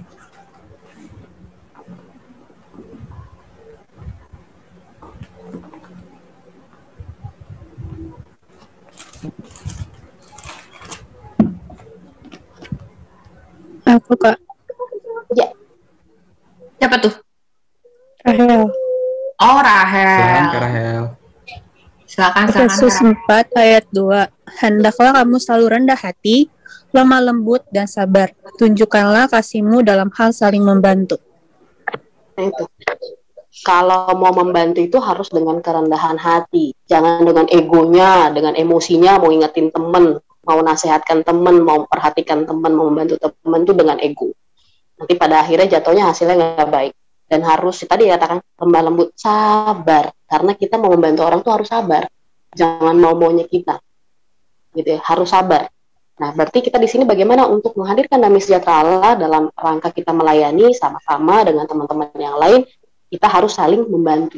[13.83, 14.39] Aku kak
[15.33, 15.49] ya
[16.83, 17.15] Siapa tuh?
[18.27, 18.67] Rahel.
[19.39, 20.43] Oh, Silakan Rahel.
[20.51, 21.03] Kak Rahel.
[22.03, 23.55] Silakan, Efesus silakan.
[23.55, 24.59] 4 ayat 2.
[24.59, 26.51] Hendaklah kamu selalu rendah hati,
[26.91, 28.35] lemah lembut dan sabar.
[28.59, 31.23] Tunjukkanlah kasihmu dalam hal saling membantu.
[32.35, 32.63] Nah itu.
[33.63, 39.71] Kalau mau membantu itu harus dengan kerendahan hati, jangan dengan egonya, dengan emosinya mau ingetin
[39.71, 44.29] temen, mau nasehatkan temen, mau perhatikan temen, mau membantu temen itu dengan ego.
[44.99, 46.93] Nanti pada akhirnya jatuhnya hasilnya nggak baik.
[47.23, 52.05] Dan harus tadi dikatakan lemah lembut, sabar, karena kita mau membantu orang tuh harus sabar,
[52.53, 53.79] jangan mau maunya kita,
[54.77, 55.65] gitu ya, harus sabar.
[56.13, 60.77] Nah, berarti kita di sini bagaimana untuk menghadirkan damai sejahtera Allah dalam rangka kita melayani
[60.77, 62.61] sama-sama dengan teman-teman yang lain,
[63.09, 64.37] kita harus saling membantu.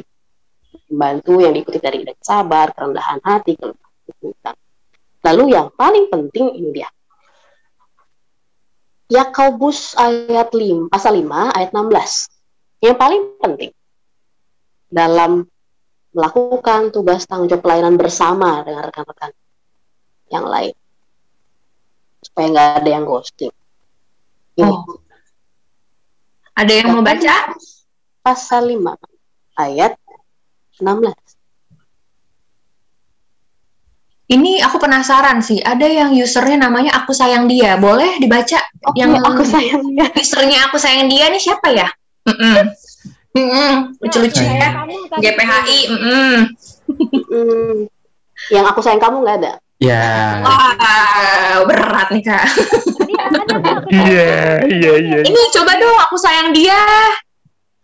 [0.88, 4.56] Membantu yang diikuti dari sabar, kerendahan hati, kelembutan.
[5.26, 6.90] Lalu yang paling penting ini dia.
[9.10, 12.30] Yakobus ayat 5, pasal 5 ayat 16.
[12.82, 13.72] Yang paling penting
[14.86, 15.46] dalam
[16.14, 19.34] melakukan tugas tanggung jawab pelayanan bersama dengan rekan-rekan
[20.30, 20.74] yang lain
[22.22, 23.54] supaya nggak ada yang ghosting.
[24.56, 25.02] Ini Oh.
[26.56, 27.52] Ada yang mau baca?
[28.26, 28.98] pasal 5
[29.54, 29.94] ayat
[30.82, 31.14] 16.
[34.26, 35.62] Ini aku penasaran sih.
[35.62, 37.78] Ada yang usernya namanya aku sayang dia.
[37.78, 38.58] Boleh dibaca?
[38.90, 40.10] Oke, yang aku sayangnya.
[40.18, 41.86] usernya aku sayang dia nih siapa ya?
[42.26, 42.66] Mm-mm.
[43.38, 43.72] Mm-mm.
[44.02, 44.68] Lucu-lucu Nah, ya.
[45.22, 45.78] GPHI.
[45.94, 46.34] Mm-mm.
[47.30, 47.86] Hmm,
[48.50, 49.52] yang aku sayang kamu nggak ada.
[49.76, 50.40] Ya.
[50.42, 52.48] Wah, berat nih kak.
[52.96, 55.18] Tadi ada tuh aku Iya, iya, iya.
[55.22, 56.80] Ini coba dong, aku sayang dia.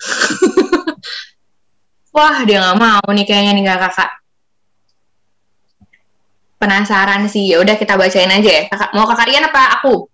[2.16, 4.10] Wah, dia nggak mau nih kayaknya nih kakak.
[6.62, 7.50] Penasaran sih.
[7.50, 8.62] Ya udah kita bacain aja ya.
[8.70, 10.06] Kakak, mau kakak Rian apa aku?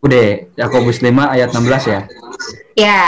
[0.00, 2.00] Udah, Yakobus 5 ayat 16 ya.
[2.72, 3.04] Ya.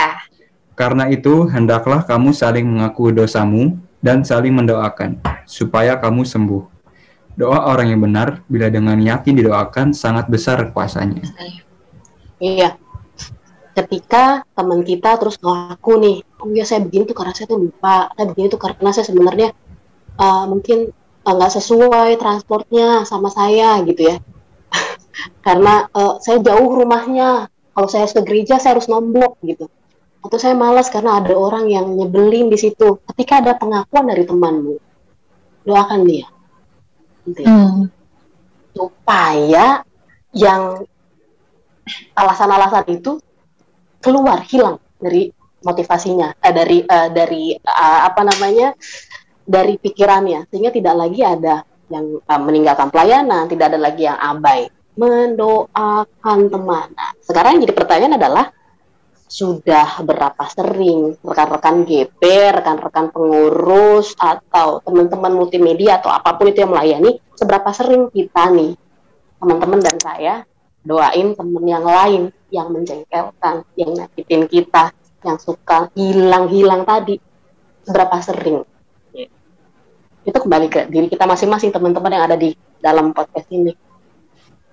[0.76, 5.16] Karena itu, hendaklah kamu saling mengaku dosamu dan saling mendoakan,
[5.48, 6.62] supaya kamu sembuh.
[7.40, 11.24] Doa orang yang benar, bila dengan yakin didoakan, sangat besar kuasanya.
[12.36, 12.76] Iya.
[13.72, 18.10] Ketika teman kita terus ngaku nih, oh ya saya begini tuh karena saya tuh lupa,
[18.12, 19.48] saya begini tuh karena saya sebenarnya
[20.18, 20.90] uh, mungkin
[21.28, 24.16] uh, nggak sesuai transportnya sama saya gitu ya.
[25.46, 29.68] karena uh, saya jauh rumahnya, kalau saya harus ke gereja saya harus nomblok gitu.
[30.24, 32.98] Atau saya malas karena ada orang yang nyebelin di situ.
[33.12, 34.74] Ketika ada pengakuan dari temanmu,
[35.68, 36.26] doakan dia.
[37.28, 37.92] Gitu ya Hmm.
[38.72, 39.82] supaya
[40.32, 40.86] yang
[42.14, 43.18] alasan-alasan itu
[43.98, 45.32] keluar hilang dari
[45.66, 48.70] motivasinya eh, dari eh, dari eh, apa namanya
[49.48, 54.68] dari pikirannya sehingga tidak lagi ada yang eh, meninggalkan pelayanan tidak ada lagi yang abai
[55.00, 58.46] mendoakan teman nah, sekarang yang jadi pertanyaan adalah
[59.28, 62.22] sudah berapa sering rekan-rekan GP,
[62.58, 68.72] rekan-rekan pengurus atau teman-teman multimedia atau apa pun itu yang melayani, seberapa sering kita nih
[69.38, 70.34] teman-teman dan saya
[70.80, 77.20] doain teman yang lain yang menjengkelkan, yang nyakitin kita, yang suka hilang-hilang tadi,
[77.84, 78.64] seberapa sering?
[80.26, 83.74] Itu kembali ke diri kita masing-masing teman-teman yang ada di dalam podcast ini.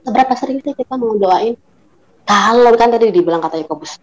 [0.05, 1.57] Seberapa sering sih kita mau doain?
[2.25, 4.01] Kalau kan tadi dibilang kata Yakobus,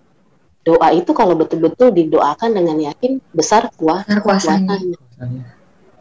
[0.62, 4.78] doa itu kalau betul-betul didoakan dengan yakin besar kuah Besar kuasanya.
[4.78, 5.44] kuasanya.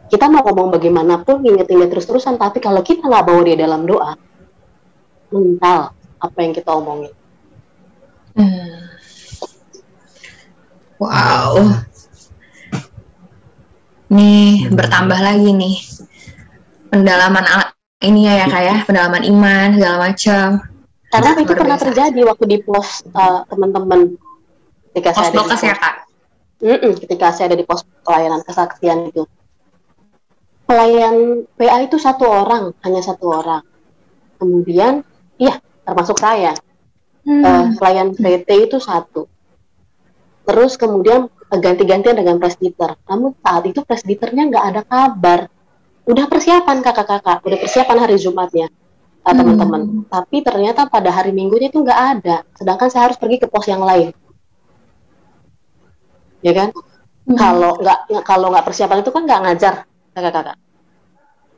[0.06, 4.12] Kita mau ngomong bagaimanapun ngingetin dia terus-terusan, tapi kalau kita nggak bawa dia dalam doa,
[5.32, 7.12] mental apa yang kita omongin.
[8.38, 8.92] Hmm.
[11.02, 11.82] Wow.
[14.12, 15.76] Nih bertambah lagi nih
[16.92, 17.72] pendalaman al-
[18.04, 20.46] ini ya ya kak ya pendalaman iman segala macam.
[21.12, 21.86] Karena Luar itu pernah biasa.
[21.88, 24.00] terjadi waktu di pos uh, teman-teman
[24.92, 25.94] ketika saya ada di ya pos- kak.
[26.62, 29.24] Mm-mm, ketika saya ada di pos pelayanan kesaksian itu.
[30.62, 33.60] Pelayan PA itu satu orang, hanya satu orang.
[34.38, 35.02] Kemudian,
[35.36, 36.54] iya, termasuk saya.
[37.26, 37.44] Hmm.
[37.44, 39.26] Eh, pelayan PT itu satu.
[40.42, 41.28] Terus kemudian
[41.60, 42.96] ganti-gantian dengan presbiter.
[43.08, 45.40] Namun saat itu presbiternya nggak ada kabar.
[46.08, 48.68] Udah persiapan kakak-kakak, udah persiapan hari Jumatnya.
[49.22, 50.02] uh, teman-teman.
[50.10, 52.36] Tapi ternyata pada hari Minggunya itu nggak ada.
[52.58, 54.10] Sedangkan saya harus pergi ke pos yang lain.
[56.42, 56.74] Ya kan?
[57.38, 59.74] Kalau nggak nggak- kalau nggak persiapan itu kan nggak ngajar
[60.10, 60.56] kakak-kakak.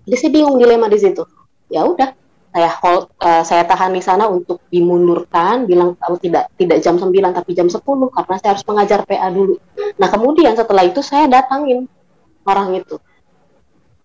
[0.05, 1.25] Jadi saya bingung dilema di situ.
[1.73, 2.13] Ya udah,
[2.55, 7.11] saya hold, uh, saya tahan di sana untuk dimundurkan, bilang kalau tidak tidak jam 9
[7.35, 7.83] tapi jam 10
[8.15, 9.59] karena saya harus mengajar PA dulu.
[9.99, 11.91] Nah kemudian setelah itu saya datangin
[12.47, 12.95] orang itu.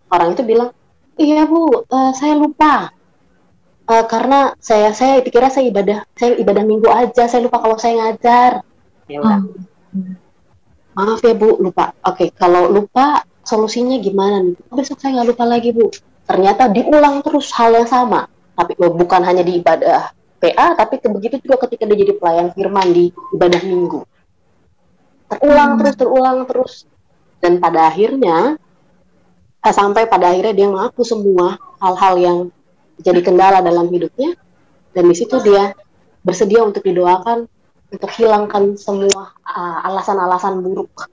[0.10, 0.74] Orang itu bilang,
[1.22, 2.90] iya bu, eh, saya lupa
[3.90, 7.98] Eh, karena saya saya dikira saya ibadah saya ibadah minggu aja, saya lupa kalau saya
[7.98, 8.62] ngajar.
[9.10, 9.42] Ya udah.
[10.94, 11.98] Maaf ya bu, lupa.
[12.06, 14.54] Oke, kalau lupa solusinya gimana nih?
[14.70, 15.90] "Oh, Besok saya nggak lupa lagi bu.
[16.30, 18.30] Ternyata diulang terus hal yang sama.
[18.60, 22.88] Tapi eh, bukan hanya di ibadah PA, tapi begitu juga ketika dia jadi pelayan firman
[22.92, 24.04] di ibadah minggu.
[25.32, 26.74] Terulang terus, terulang terus.
[27.40, 28.60] Dan pada akhirnya,
[29.64, 32.38] eh, sampai pada akhirnya dia mengaku semua hal-hal yang
[33.00, 34.36] jadi kendala dalam hidupnya.
[34.92, 35.72] Dan di situ dia
[36.20, 37.48] bersedia untuk didoakan
[37.90, 41.10] untuk hilangkan semua uh, alasan-alasan buruk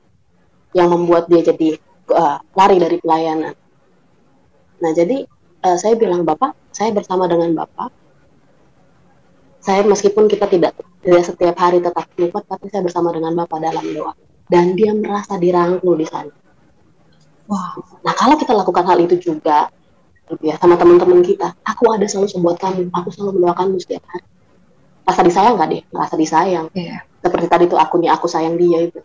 [0.76, 1.80] yang membuat dia jadi
[2.12, 3.54] uh, lari dari pelayanan.
[4.76, 5.24] Nah, jadi
[5.64, 7.92] uh, saya bilang Bapak, saya bersama dengan Bapak.
[9.62, 13.84] Saya meskipun kita tidak tidak setiap hari tetap ikut, tapi saya bersama dengan Bapak dalam
[13.94, 14.12] doa.
[14.46, 16.30] Dan dia merasa dirangkul di sana.
[18.02, 19.70] Nah, kalau kita lakukan hal itu juga,
[20.30, 24.26] gitu ya, sama teman-teman kita, aku ada selalu buat kamu, aku selalu mendoakanmu setiap hari.
[25.06, 25.82] Rasa disayang nggak deh?
[25.94, 26.66] Merasa disayang.
[26.74, 27.06] Iya.
[27.22, 28.98] Seperti tadi tuh akunnya aku sayang dia itu.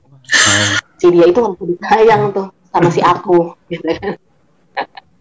[0.97, 4.17] Si dia itu merasa disayang tuh sama si aku, gitu kan.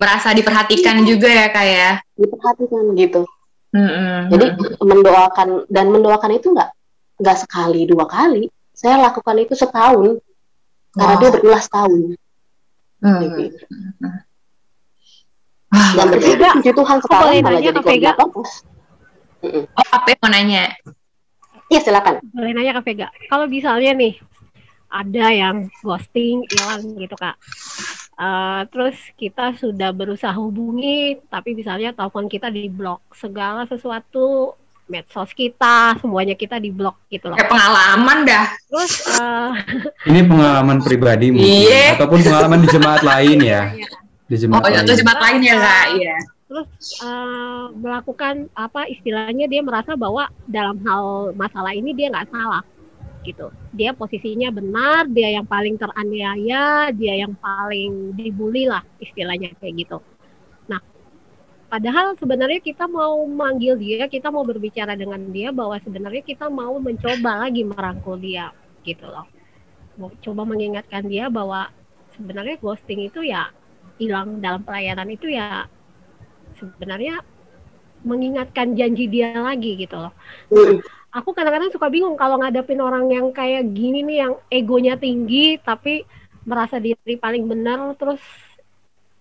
[0.00, 1.90] Merasa diperhatikan juga ya kak ya.
[2.16, 3.22] Diperhatikan gitu.
[3.70, 4.32] Mm-mm.
[4.32, 4.46] Jadi
[4.80, 6.70] mendoakan dan mendoakan itu nggak
[7.20, 8.48] nggak sekali dua kali.
[8.72, 10.18] Saya lakukan itu setahun
[10.90, 11.20] karena Wow.
[11.20, 12.16] dia berulas tahun.
[12.98, 13.20] Hmm.
[13.22, 13.64] Gitu.
[15.70, 16.10] Wah, Dan biasa.
[16.10, 18.50] bersyukur puji Tuhan sekarang boleh malah nanya, jadi.
[19.70, 20.64] Oh, apa yang mau nanya?
[21.70, 22.18] Iya silakan.
[22.34, 24.18] boleh nanya ke Vega kalau misalnya nih
[24.90, 27.38] ada yang ghosting hilang gitu kak
[28.12, 34.52] Eh, terus kita sudah berusaha hubungi tapi misalnya telepon kita di blok segala sesuatu
[34.84, 38.44] medsos kita semuanya kita di blok gitu loh Kayak pengalaman dah.
[38.68, 39.50] terus eh,
[40.04, 41.96] ini pengalaman pribadi mungkin Iya.
[41.96, 43.62] ataupun pengalaman di jemaat lain ya.
[44.28, 44.98] Di Oh, jemaat itu lain.
[45.00, 45.86] jemaat lain ya kak.
[45.96, 46.16] Iya.
[46.44, 46.68] terus
[47.00, 52.60] eh, melakukan apa istilahnya dia merasa bahwa dalam hal masalah ini dia nggak salah
[53.24, 59.86] gitu dia posisinya benar dia yang paling teraniaya dia yang paling dibully lah istilahnya kayak
[59.86, 59.98] gitu
[60.66, 60.80] nah
[61.68, 66.76] padahal sebenarnya kita mau manggil dia kita mau berbicara dengan dia bahwa sebenarnya kita mau
[66.80, 68.50] mencoba lagi merangkul dia
[68.82, 69.28] gitu loh
[70.00, 71.68] mau coba mengingatkan dia bahwa
[72.16, 73.52] sebenarnya ghosting itu ya
[74.00, 75.68] hilang dalam pelayanan itu ya
[76.56, 77.20] sebenarnya
[78.04, 80.12] mengingatkan janji dia lagi gitu loh.
[80.48, 80.80] Mm.
[81.10, 86.06] Aku kadang-kadang suka bingung kalau ngadepin orang yang kayak gini nih yang egonya tinggi tapi
[86.46, 88.22] merasa diri paling benar terus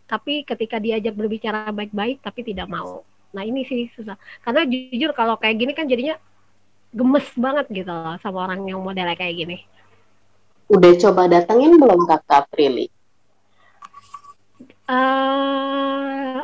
[0.05, 3.01] tapi ketika diajak berbicara baik-baik tapi tidak mau.
[3.33, 4.17] Nah ini sih susah.
[4.45, 6.17] Karena jujur kalau kayak gini kan jadinya
[6.93, 9.57] gemes banget gitu loh sama orang yang modelnya kayak gini.
[10.69, 12.89] Udah coba datengin belum kakak Prilly?
[14.89, 16.41] eh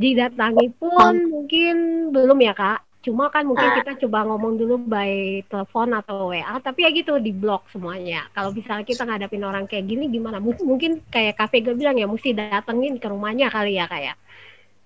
[0.00, 2.80] didatangi pun mungkin belum ya kak.
[3.00, 7.32] Cuma kan mungkin kita coba ngomong dulu by telepon atau WA, tapi ya gitu di
[7.32, 8.28] blok semuanya.
[8.36, 10.36] Kalau misalnya kita ngadapin orang kayak gini gimana?
[10.36, 14.20] Mungkin, mungkin kayak Kak Vega bilang ya mesti datengin ke rumahnya kali ya kayak.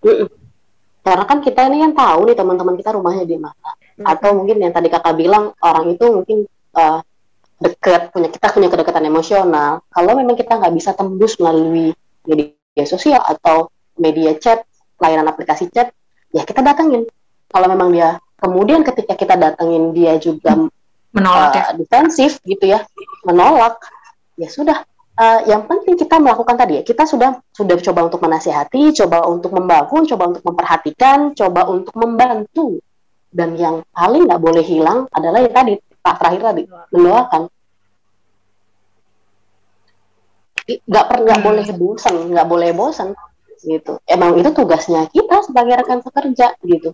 [0.07, 0.31] Mm-mm.
[1.05, 3.71] Karena kan kita ini kan tahu nih teman-teman kita rumahnya di mana.
[4.07, 6.99] Atau mungkin yang tadi kakak bilang orang itu mungkin eh,
[7.61, 9.83] deket punya kita punya kedekatan emosional.
[9.91, 11.91] Kalau memang kita nggak bisa tembus melalui
[12.25, 14.63] media sosial atau media chat,
[15.03, 15.91] layanan aplikasi chat,
[16.31, 17.05] ya kita datengin.
[17.55, 20.59] Kalau memang dia kemudian ketika kita datengin dia juga
[21.15, 21.65] Menolak ya.
[21.71, 22.83] uh, defensif gitu ya,
[23.23, 23.79] menolak,
[24.35, 24.83] ya sudah.
[25.15, 29.55] Uh, yang penting kita melakukan tadi ya, kita sudah sudah coba untuk menasihati, coba untuk
[29.55, 32.83] membangun, coba untuk memperhatikan, coba untuk membantu.
[33.31, 37.43] Dan yang paling nggak boleh hilang adalah yang tadi, pak terakhir tadi, mendoakan.
[40.91, 41.47] Nggak pernah nggak Hmm.
[41.47, 43.09] boleh bosan, nggak boleh bosan
[43.63, 44.03] gitu.
[44.11, 46.91] Emang itu tugasnya kita sebagai rekan sekerja gitu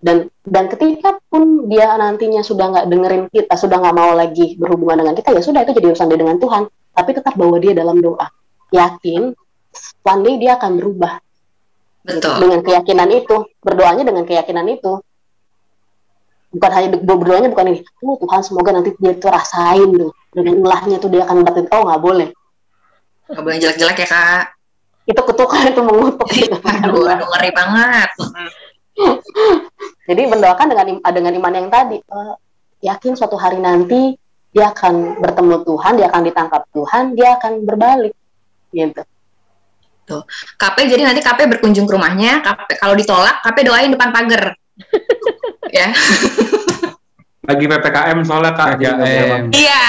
[0.00, 5.04] dan dan ketika pun dia nantinya sudah nggak dengerin kita sudah nggak mau lagi berhubungan
[5.04, 6.62] dengan kita ya sudah itu jadi urusan dia dengan Tuhan.
[6.90, 8.26] Tapi tetap bawa dia dalam doa.
[8.72, 9.36] Yakin
[10.02, 11.20] one day dia akan berubah.
[12.00, 12.32] Betul.
[12.40, 13.36] dengan keyakinan itu.
[13.60, 15.04] Berdoanya dengan keyakinan itu.
[16.50, 17.80] Bukan hanya ber- berdoanya bukan ini.
[18.00, 21.68] Oh Tuhan semoga nanti dia tuh rasain tuh dengan ulahnya tuh dia akan dapetin.
[21.76, 22.28] Oh nggak boleh.
[23.30, 24.44] Gak boleh jelek-jelek ya kak.
[25.10, 26.28] itu kutukan itu mengutuk.
[26.30, 26.54] Gitu.
[26.86, 28.08] Aduh, aduh ngeri banget.
[30.08, 32.34] Jadi mendoakan dengan im- dengan iman yang tadi, eh,
[32.82, 34.18] yakin suatu hari nanti
[34.50, 38.14] dia akan bertemu Tuhan, dia akan ditangkap Tuhan, dia akan berbalik,
[38.74, 39.02] gitu.
[40.58, 44.58] KP jadi nanti KP berkunjung ke rumahnya, KP kalau ditolak KP doain depan pagar.
[45.78, 45.94] ya.
[47.46, 48.78] Lagi PPKM soalnya kak.
[48.78, 49.54] PPKM.
[49.54, 49.86] Iya.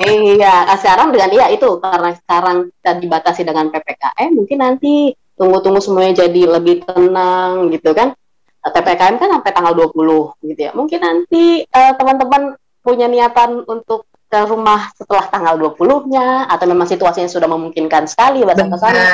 [0.00, 6.28] Iya, sekarang dengan iya itu karena sekarang kita dibatasi dengan PPKM, mungkin nanti tunggu-tunggu semuanya
[6.28, 8.12] jadi lebih tenang gitu kan.
[8.60, 10.76] Eh, PPKM kan sampai tanggal 20 gitu ya.
[10.76, 17.26] Mungkin nanti eh, teman-teman punya niatan untuk ke rumah setelah tanggal 20-nya atau memang situasinya
[17.26, 19.04] sudah memungkinkan sekali datang ke sana.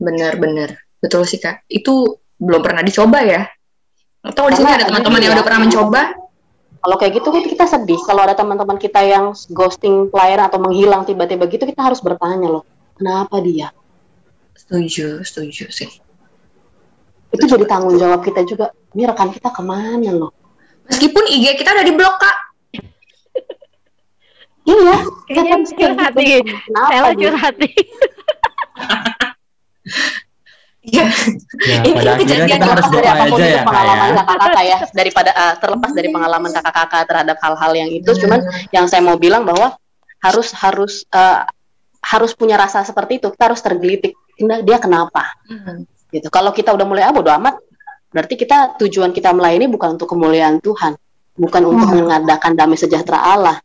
[0.00, 0.40] Benar.
[0.40, 0.68] Bener.
[0.98, 1.68] Betul sih Kak.
[1.68, 3.44] Itu belum pernah dicoba ya.
[4.24, 6.02] Atau di sini ada teman-teman yang ya, udah pernah mencoba?
[6.78, 8.00] Kalau kayak gitu kan kita sedih.
[8.02, 12.64] Kalau ada teman-teman kita yang ghosting pelayanan atau menghilang tiba-tiba gitu, kita harus bertanya loh,
[12.98, 13.70] kenapa dia?
[14.58, 15.90] Setuju, setuju sih.
[17.30, 18.74] Itu jadi tanggung jawab kita juga.
[18.96, 20.34] Ini rekan kita ke mana loh?
[20.90, 22.36] Meskipun IG kita udah diblok Kak.
[24.68, 26.44] Iya, Kayaknya kan curhat nih.
[26.68, 27.74] Saya curhat nih.
[30.88, 31.04] Iya.
[31.68, 34.14] Ya, Ini pada kejadian kita harus dari apa pun aja itu ya, Kak pengalaman ya.
[34.16, 38.40] kakak-kakak ya daripada eh, terlepas dari pengalaman kakak-kakak terhadap hal-hal yang itu cuman
[38.72, 39.76] yang saya mau bilang bahwa
[40.24, 41.40] harus harus eh,
[42.00, 45.82] harus punya rasa seperti itu kita harus tergelitik dia kenapa Hmm.
[46.08, 47.58] gitu kalau kita udah mulai ah bodo amat
[48.08, 50.94] berarti kita tujuan kita melayani bukan untuk kemuliaan Tuhan
[51.36, 52.06] bukan untuk Hmm.
[52.06, 53.56] mengadakan damai sejahtera Allah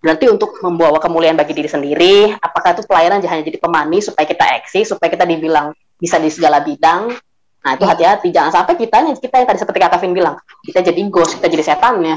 [0.00, 4.44] berarti untuk membawa kemuliaan bagi diri sendiri apakah itu pelayanan hanya jadi pemanis supaya kita
[4.60, 7.12] eksis supaya kita dibilang bisa di segala bidang
[7.60, 11.00] nah itu hati-hati jangan sampai kita kita yang tadi seperti kata Vin bilang kita jadi
[11.12, 12.16] ghost kita jadi setannya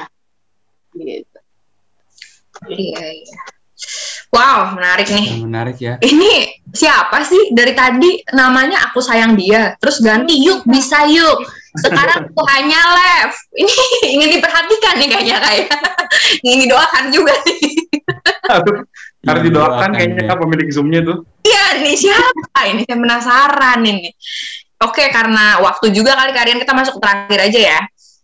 [0.96, 1.40] gitu.
[2.70, 3.38] Iya, iya.
[4.34, 5.46] Wow, menarik nih.
[5.46, 6.02] Menarik ya.
[6.02, 11.46] Ini siapa sih dari tadi namanya aku sayang dia, terus ganti yuk bisa yuk.
[11.78, 13.38] Sekarang aku hanya left.
[13.62, 13.74] Ini
[14.14, 15.68] ingin diperhatikan nih kayaknya kayak
[16.46, 17.62] ingin didoakan juga nih.
[18.50, 18.82] Harus
[19.24, 20.30] Yang didoakan kayaknya ya.
[20.30, 21.18] kak pemilik zoomnya tuh.
[21.46, 22.82] Iya nih siapa ini?
[22.86, 24.10] Saya penasaran ini.
[24.84, 27.80] Oke, karena waktu juga kali kalian kita masuk terakhir aja ya.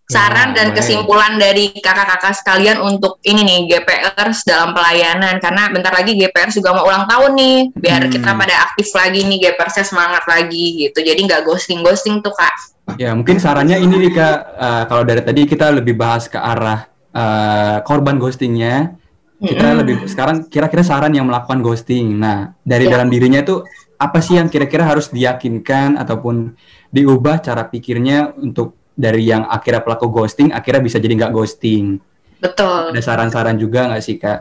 [0.09, 0.81] Saran dan baik.
[0.81, 6.73] kesimpulan dari kakak-kakak sekalian untuk ini nih GPRs dalam pelayanan karena bentar lagi GPRs juga
[6.73, 8.13] mau ulang tahun nih biar Hmm.
[8.17, 12.57] kita pada aktif lagi nih GPRsnya semangat lagi gitu jadi nggak ghosting ghosting tuh kak
[12.97, 16.89] Ya, mungkin sarannya ini nih Kak, eh, kalau dari tadi kita lebih bahas ke arah
[17.09, 18.97] eh, korban ghostingnya,
[19.37, 19.77] kita Mm-mm.
[19.77, 22.17] lebih sekarang kira-kira saran yang melakukan ghosting.
[22.17, 22.97] Nah, dari Ya.
[22.97, 23.61] dalam dirinya itu
[23.93, 26.57] apa sih yang kira-kira harus diyakinkan ataupun
[26.89, 31.95] diubah cara pikirnya untuk dari yang akhirnya pelaku ghosting akhirnya bisa jadi nggak ghosting.
[32.37, 34.39] betul Ada saran-saran juga nggak sih Kak?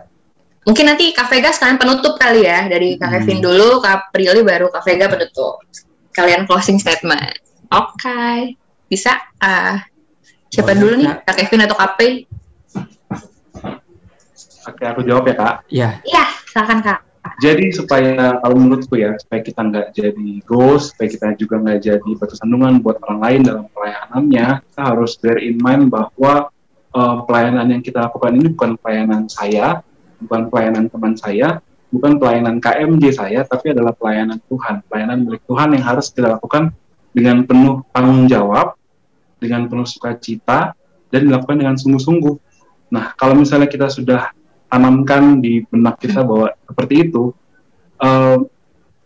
[0.62, 3.14] mungkin nanti Kak Vega sekalian penutup kali ya dari Kak Hmm.
[3.22, 5.64] Kevin dulu Kak Prilly baru Kak Vega penutup
[6.10, 7.40] kalian closing statement
[7.70, 8.52] oke
[8.84, 9.80] bisa ah
[10.46, 11.18] siapa Boleh, dulu nih Kak.
[11.24, 12.00] Kak Kevin atau Kak P
[14.68, 15.54] Oke aku jawab ya kak.
[15.72, 17.00] Ya, iya silakan Kak
[17.38, 22.10] Jadi supaya kalau menurutku ya supaya kita nggak jadi ghost, supaya kita juga nggak jadi
[22.16, 26.48] batu sandungan buat orang lain dalam pelayanannya, kita harus bear in mind bahwa
[26.94, 29.84] eh, pelayanan yang kita lakukan ini bukan pelayanan saya,
[30.22, 35.72] bukan pelayanan teman saya, bukan pelayanan KMJ saya, tapi adalah pelayanan Tuhan, pelayanan milik Tuhan
[35.72, 36.72] yang harus kita lakukan
[37.16, 38.76] dengan penuh tanggung jawab,
[39.40, 40.76] dengan penuh sukacita,
[41.08, 42.36] dan dilakukan dengan sungguh-sungguh.
[42.92, 44.32] Nah, kalau misalnya kita sudah
[44.68, 47.32] tanamkan di benak kita bahwa seperti itu,
[47.98, 48.38] eh,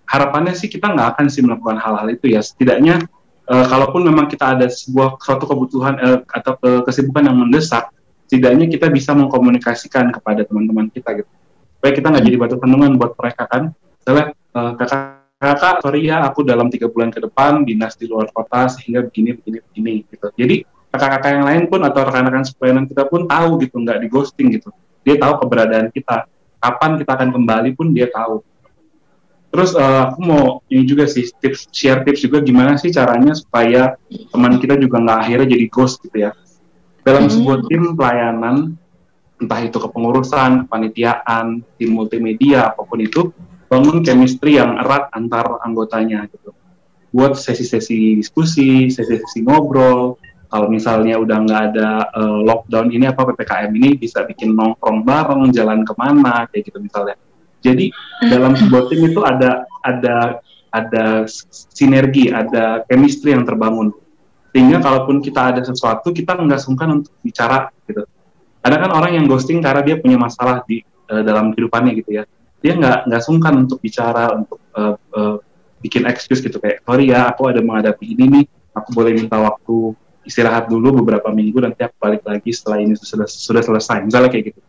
[0.07, 2.43] harapannya sih kita nggak akan sih melakukan hal-hal itu ya.
[2.43, 3.07] Setidaknya,
[3.49, 7.89] eh, kalaupun memang kita ada sebuah suatu kebutuhan eh, atau ke- kesibukan yang mendesak,
[8.27, 11.31] setidaknya kita bisa mengkomunikasikan kepada teman-teman kita gitu.
[11.79, 13.73] Supaya kita nggak jadi batu sandungan buat mereka kan.
[13.73, 18.31] Misalnya, eh, kakak kakak sorry ya aku dalam tiga bulan ke depan dinas di luar
[18.31, 20.63] kota sehingga begini begini begini gitu jadi
[20.95, 24.71] kakak-kakak yang lain pun atau rekan-rekan supplier kita pun tahu gitu nggak di ghosting gitu
[25.03, 26.27] dia tahu keberadaan kita.
[26.63, 28.43] Kapan kita akan kembali pun dia tahu.
[29.53, 34.01] Terus eh, aku mau ini juga sih tips share tips juga gimana sih caranya supaya
[34.33, 36.33] teman kita juga nggak akhirnya jadi ghost gitu ya.
[37.05, 37.33] Dalam Hmm.
[37.35, 38.57] sebuah tim pelayanan
[39.43, 43.35] entah itu kepengurusan kepanitiaan tim multimedia apa pun itu
[43.67, 46.55] bangun chemistry yang erat antar anggotanya gitu.
[47.13, 50.17] Buat sesi-sesi diskusi sesi-sesi ngobrol
[50.53, 55.49] kalau misalnya udah nggak ada eh, lockdown ini apa ppkm ini bisa bikin nongkrong bareng
[55.49, 57.17] jalan ke mana kayak gitu misalnya.
[57.65, 57.89] Jadi
[58.29, 61.25] dalam sebuah tim itu ada ada ada
[61.73, 63.97] sinergi ada chemistry yang terbangun.
[64.53, 68.05] Sehingga kalaupun kita ada sesuatu kita nggak sungkan untuk bicara gitu.
[68.61, 72.29] Ada kan orang yang ghosting karena dia punya masalah di eh, dalam kehidupannya gitu ya.
[72.61, 75.37] Dia nggak nggak sungkan untuk bicara untuk eh, eh,
[75.81, 79.99] bikin excuse gitu kayak sorry ya aku ada menghadapi ini nih aku boleh minta waktu
[80.23, 84.55] istirahat dulu beberapa minggu nanti aku balik lagi setelah ini sudah sudah selesai misalnya kayak
[84.55, 84.61] gitu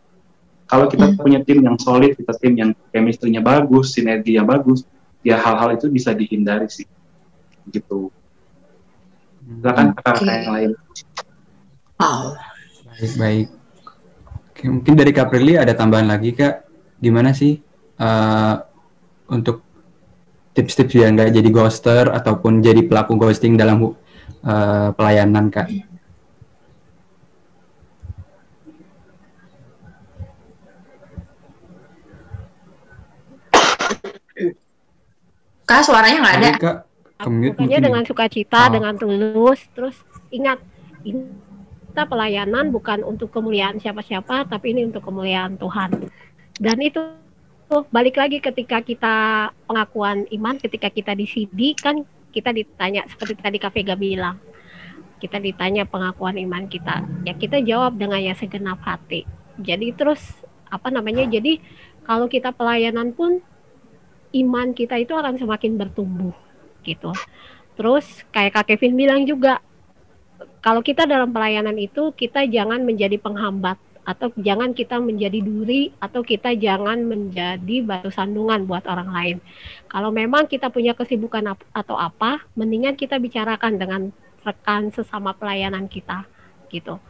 [0.64, 1.16] kalau kita Hmm.
[1.20, 4.82] punya tim yang solid kita tim yang chemistry-nya bagus sinergi yang bagus
[5.22, 6.84] ya hal-hal itu bisa dihindari sih
[7.70, 8.10] gitu
[9.60, 10.26] silakan kakak Oke.
[10.26, 10.70] yang lain
[11.94, 12.34] Wow.
[12.90, 13.46] Baik, baik.
[14.50, 16.66] Oke, mungkin dari Kak Prilly ada tambahan lagi Kak.
[16.98, 17.62] Gimana sih
[17.96, 18.54] eh,
[19.30, 19.62] untuk
[20.52, 23.94] tips-tips biar nggak jadi ghoster ataupun jadi pelaku ghosting dalam
[24.44, 25.68] eh, pelayanan Kak?
[35.64, 36.50] Kak suaranya nggak ada.
[36.60, 36.76] Kak.
[37.14, 37.86] Kemute Lakukannya mungkin ya?
[37.88, 38.72] dengan sukacita, Oh.
[38.74, 39.60] dengan tulus.
[39.72, 39.96] Terus
[40.28, 40.58] ingat,
[41.06, 41.30] ini
[41.88, 46.10] kita pelayanan bukan untuk kemuliaan siapa-siapa, tapi ini untuk kemuliaan Tuhan.
[46.58, 47.00] Dan itu
[47.70, 52.02] tuh balik lagi ketika kita pengakuan iman, ketika kita di CD kan
[52.34, 54.42] kita ditanya seperti tadi Kak bilang,
[55.22, 59.22] kita ditanya pengakuan iman kita, ya kita jawab dengan ya segenap hati.
[59.62, 60.18] Jadi terus
[60.66, 61.22] apa namanya?
[61.30, 61.62] Jadi
[62.02, 63.38] kalau kita pelayanan pun
[64.34, 66.34] iman kita itu akan semakin bertumbuh
[66.82, 67.14] gitu.
[67.78, 69.62] Terus kayak Kak Kevin bilang juga,
[70.58, 76.20] kalau kita dalam pelayanan itu kita jangan menjadi penghambat atau jangan kita menjadi duri atau
[76.20, 79.36] kita jangan menjadi batu sandungan buat orang lain.
[79.88, 84.12] Kalau memang kita punya kesibukan atau apa, mendingan kita bicarakan dengan
[84.44, 86.28] rekan sesama pelayanan kita
[86.68, 87.00] gitu.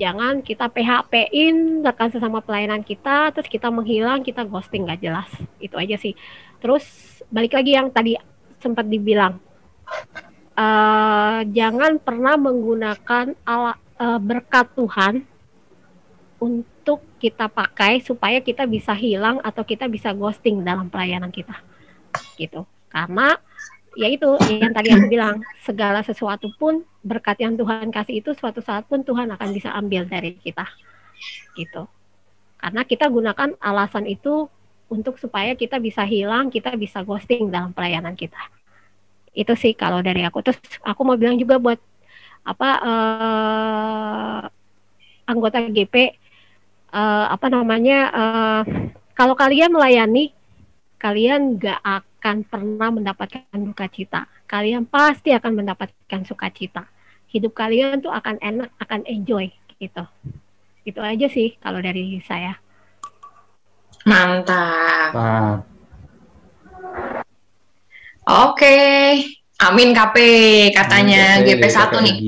[0.00, 5.28] Jangan kita PHP-in rekan sesama pelayanan kita, terus kita menghilang, kita ghosting nggak jelas.
[5.60, 6.16] Itu aja sih.
[6.64, 6.84] Terus
[7.28, 8.16] balik lagi yang tadi
[8.56, 9.36] sempat dibilang,
[10.56, 15.31] eh, jangan pernah menggunakan ala, eh, berkat Tuhan
[16.42, 21.54] untuk kita pakai supaya kita bisa hilang atau kita bisa ghosting dalam pelayanan kita,
[22.34, 22.66] gitu.
[22.90, 23.38] Karena
[23.94, 28.58] ya itu yang tadi aku bilang, segala sesuatu pun berkat yang Tuhan kasih itu suatu
[28.58, 30.66] saat pun Tuhan akan bisa ambil dari kita,
[31.54, 31.86] gitu.
[32.58, 34.50] Karena kita gunakan alasan itu
[34.90, 38.38] untuk supaya kita bisa hilang, kita bisa ghosting dalam pelayanan kita.
[39.30, 40.42] Itu sih kalau dari aku.
[40.44, 41.78] Terus aku mau bilang juga buat
[42.42, 44.42] apa eh,
[45.30, 46.21] anggota GP
[46.92, 48.62] eh, apa namanya eh,
[49.16, 50.32] kalau kalian melayani
[51.02, 54.30] kalian nggak akan pernah mendapatkan duka cita.
[54.46, 56.86] Kalian pasti akan mendapatkan sukacita.
[57.26, 59.50] Hidup kalian tuh akan enak, akan enjoy
[59.82, 60.06] gitu.
[60.86, 62.54] Itu aja sih kalau dari saya.
[64.06, 65.10] Mantap.
[65.10, 65.56] Pak.
[68.30, 68.78] Oke.
[69.62, 70.16] Amin KP
[70.74, 72.16] katanya Oke, GP1 Kak nih.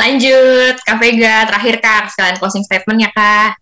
[0.00, 3.56] Lanjut, Kak Vega terakhir Kak, sekalian closing statement ya Kak.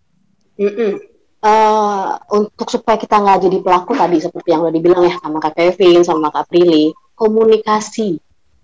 [0.59, 0.99] Mm-mm.
[1.43, 5.59] Eh, untuk supaya kita nggak jadi pelaku tadi seperti yang udah dibilang ya sama Kak
[5.59, 8.19] Kevin sama Kak Prilly, komunikasi,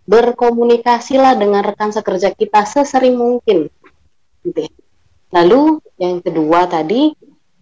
[0.07, 3.67] berkomunikasilah dengan rekan sekerja kita sesering mungkin.
[4.47, 4.71] Gitu ya.
[5.35, 7.11] Lalu yang kedua tadi,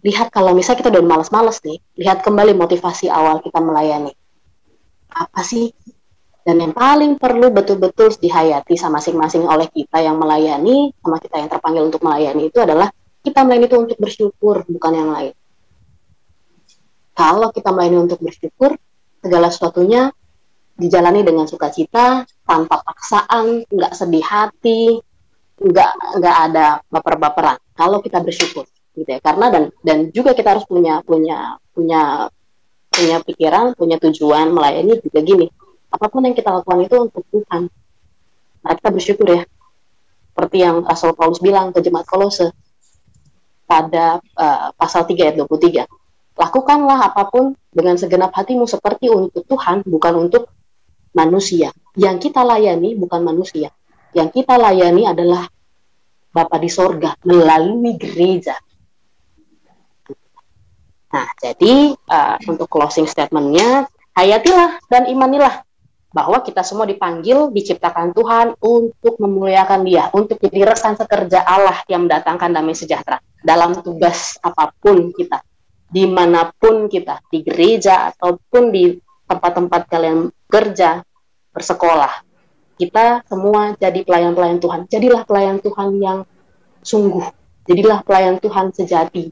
[0.06, 4.14] lihat kalau misalnya kita udah malas-malas nih, lihat kembali motivasi awal kita melayani.
[5.12, 5.72] Apa sih?
[6.48, 11.48] Dan yang paling perlu betul-betul dihayati sama masing-masing oleh kita yang melayani, sama kita yang
[11.52, 12.88] terpanggil untuk melayani itu adalah
[13.20, 15.34] kita melayani itu untuk bersyukur, bukan yang lain.
[17.12, 18.80] Kalau kita melayani untuk bersyukur,
[19.20, 20.08] segala sesuatunya
[20.78, 25.02] dijalani dengan sukacita, tanpa paksaan, nggak sedih hati,
[25.58, 25.92] nggak
[26.22, 27.58] nggak ada baper-baperan.
[27.74, 28.64] Kalau kita bersyukur,
[28.96, 29.20] gitu ya.
[29.20, 32.32] Karena dan dan juga kita harus punya punya punya
[32.98, 35.46] punya pikiran, punya tujuan melayani juga gini.
[35.88, 37.70] Apa pun yang kita lakukan itu untuk Tuhan.
[38.66, 39.42] Nah, kita bersyukur ya.
[40.34, 42.50] Seperti yang Rasul Paulus bilang ke jemaat Kolose,
[43.68, 45.84] pada uh, pasal 3 ayat 23.
[46.40, 50.48] Lakukanlah apa pun dengan segenap hatimu seperti untuk Tuhan, bukan untuk
[51.12, 51.68] manusia.
[51.92, 53.68] Yang kita layani bukan manusia.
[54.16, 55.44] Yang kita layani adalah
[56.32, 58.56] Bapa di sorga melalui gereja.
[61.08, 65.64] Nah, jadi uh, untuk closing statementnya, hayatilah dan imanilah
[66.12, 72.08] bahwa kita semua dipanggil, diciptakan Tuhan untuk memuliakan Dia, untuk jadi rekan sekerja Allah yang
[72.08, 75.44] mendatangkan damai sejahtera dalam tugas apa pun kita,
[75.88, 78.96] di mana pun kita, di gereja ataupun di
[79.28, 81.04] tempat-tempat kalian kerja,
[81.52, 82.24] bersekolah.
[82.78, 84.80] Kita semua jadi pelayan-pelayan Tuhan.
[84.88, 86.18] Jadilah pelayan Tuhan yang
[86.80, 87.26] sungguh.
[87.68, 89.28] Jadilah pelayan Tuhan sejati,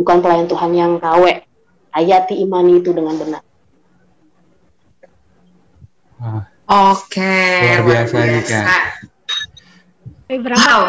[0.00, 1.44] bukan pelayan Tuhan yang KW.
[1.92, 3.42] Hayati imani itu dengan benar.
[6.20, 7.34] Wah, Oke.
[7.66, 8.82] Luar biasa nih, Kak.
[10.30, 10.62] Eh, berapa?
[10.62, 10.82] Wow.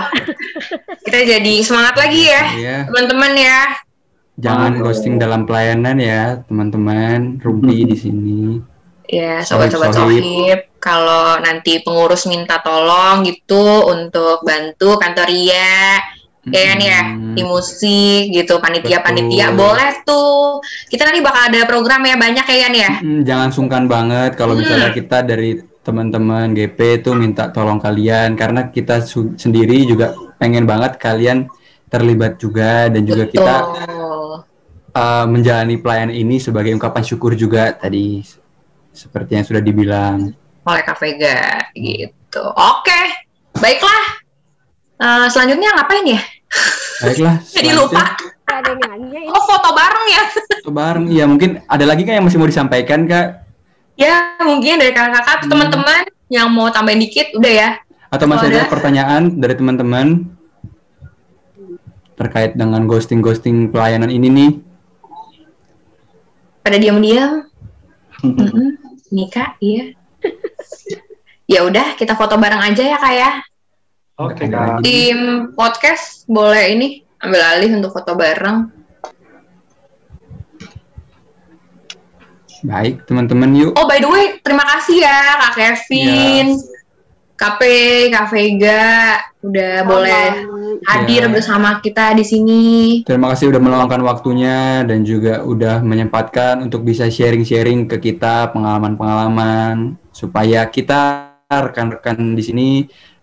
[1.09, 2.77] Kita jadi semangat lagi ya, ya.
[2.85, 3.59] teman-teman ya.
[4.37, 4.85] Jangan Aduh.
[4.85, 7.41] ghosting dalam pelayanan ya, teman-teman.
[7.41, 8.41] Ruby di sini.
[9.09, 10.21] Ya, sobat-sobat Sohib.
[10.21, 10.59] Sohib.
[10.81, 16.01] kalau nanti pengurus minta tolong gitu untuk bantu kantor Ria
[16.43, 17.33] ya kan ya Mm-mm.
[17.33, 20.57] di musik gitu panitia-panitia boleh tuh
[20.89, 24.53] kita nanti bakal ada program ya banyak ya kan ya Mm, jangan sungkan banget kalau
[24.53, 24.61] Hmm.
[24.61, 30.65] misalnya kita dari teman-teman GP itu minta tolong kalian karena kita su- sendiri juga pengen
[30.65, 31.45] banget kalian
[31.87, 34.45] terlibat juga dan juga kita Betul.
[34.91, 38.21] uh, menjalani pelayanan ini sebagai ungkapan syukur juga tadi
[38.91, 40.17] seperti yang sudah dibilang.
[40.61, 43.01] oleh Kak Vega gitu oke
[43.55, 44.20] baiklah
[45.01, 46.21] Eh, selanjutnya ngapain ya
[46.99, 47.35] Baiklah.
[47.55, 48.03] jadi lupa
[49.27, 50.23] oh foto bareng ya
[50.61, 51.05] selanjutnya bareng.
[51.07, 53.41] Iya mungkin ada lagi kak yang masih mau disampaikan kak
[53.93, 55.49] ya mungkin dari kakak-kakak Hmm.
[55.49, 57.69] teman-teman yang mau tambahin dikit udah ya
[58.07, 60.29] atau masih ada ada- pertanyaan dari teman-teman
[62.13, 64.51] terkait dengan ghosting-ghosting pelayanan ini nih?
[66.61, 67.49] pada diam-diam
[68.21, 68.77] Mm-mm.
[69.09, 69.97] Nika iya
[71.43, 73.29] ya udah kita foto bareng aja ya kak ya
[74.19, 74.83] Oke kak.
[74.83, 76.87] tim podcast boleh ini
[77.19, 78.67] ambil alih untuk foto bareng
[82.61, 83.71] Baik teman-teman yuk.
[83.73, 86.47] oh by the way terima kasih ya kak Kevin
[87.33, 87.61] KP
[88.13, 90.25] Kak Vega udah boleh
[90.85, 91.33] hadir Ya.
[91.33, 92.61] bersama kita di sini
[93.01, 99.97] Terima kasih udah meluangkan waktunya dan juga udah menyempatkan untuk bisa sharing-sharing ke kita pengalaman-pengalaman
[100.13, 102.69] supaya kita rekan-rekan di sini,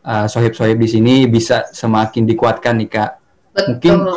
[0.08, 3.10] uh, sohib-sohib di sini bisa semakin dikuatkan nih kak.
[3.52, 4.08] betul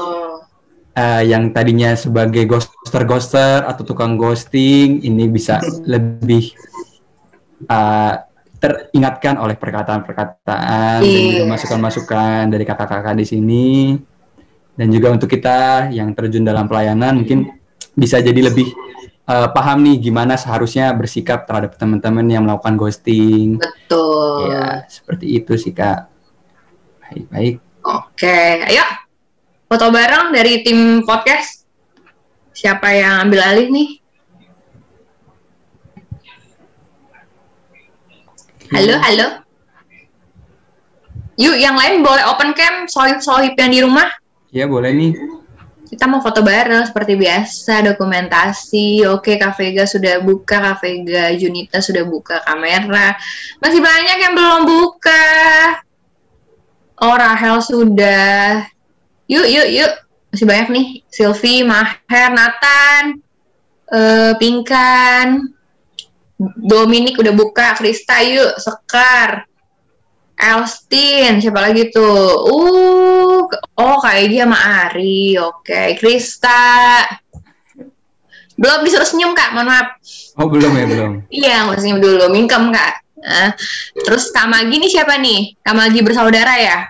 [0.92, 6.52] Uh, yang tadinya sebagai ghoster-ghoster atau tukang ghosting ini bisa lebih
[7.72, 8.20] uh,
[8.60, 11.48] teringatkan oleh perkataan-perkataan dan juga Iya.
[11.48, 13.70] masukan-masukan dari kakak-kakak di sini
[14.76, 17.56] dan juga untuk kita yang terjun dalam pelayanan mungkin
[17.96, 18.68] bisa jadi lebih
[19.32, 25.56] uh, paham nih gimana seharusnya bersikap terhadap teman-teman yang melakukan ghosting betul ya seperti itu
[25.56, 26.12] sih kak
[27.08, 28.86] baik-baik Oke, ayo
[29.66, 31.66] foto bareng dari tim podcast.
[32.54, 33.90] Siapa yang ambil alih nih?
[38.70, 39.28] Halo, halo.
[41.42, 44.06] Yuk, yang lain boleh open cam, sohib-sohib yang di rumah.
[44.52, 45.12] ya boleh nih
[45.92, 49.04] Kita mau foto bareng seperti biasa, dokumentasi.
[49.12, 53.12] Oke, Kak Vega sudah buka, Kak Vega Junita sudah buka kamera.
[53.60, 55.28] Masih banyak yang belum buka.
[56.96, 58.64] Oh, Rahel sudah.
[59.28, 59.92] Yuk, yuk, yuk.
[60.32, 60.88] Masih banyak nih.
[61.12, 63.20] Sylvie, Maher, Nathan,
[63.92, 65.52] eh, Pinkan,
[66.56, 69.44] Dominic udah buka, Krista yuk, Sekar,
[70.42, 72.50] Elstin, siapa lagi tuh?
[72.50, 73.46] Uh,
[73.78, 74.58] oh kayak dia sama
[74.90, 77.06] Ari, oke, Krista.
[78.58, 79.98] Belum disuruh senyum kak, mohon maaf.
[80.38, 81.12] oh belum ya belum
[81.46, 83.06] Iya, usah senyum dulu, mingkem kak.
[83.22, 83.54] Nah,
[84.02, 85.54] terus Kak Magi nih siapa nih?
[85.62, 86.90] Kak Magi bersaudara ya?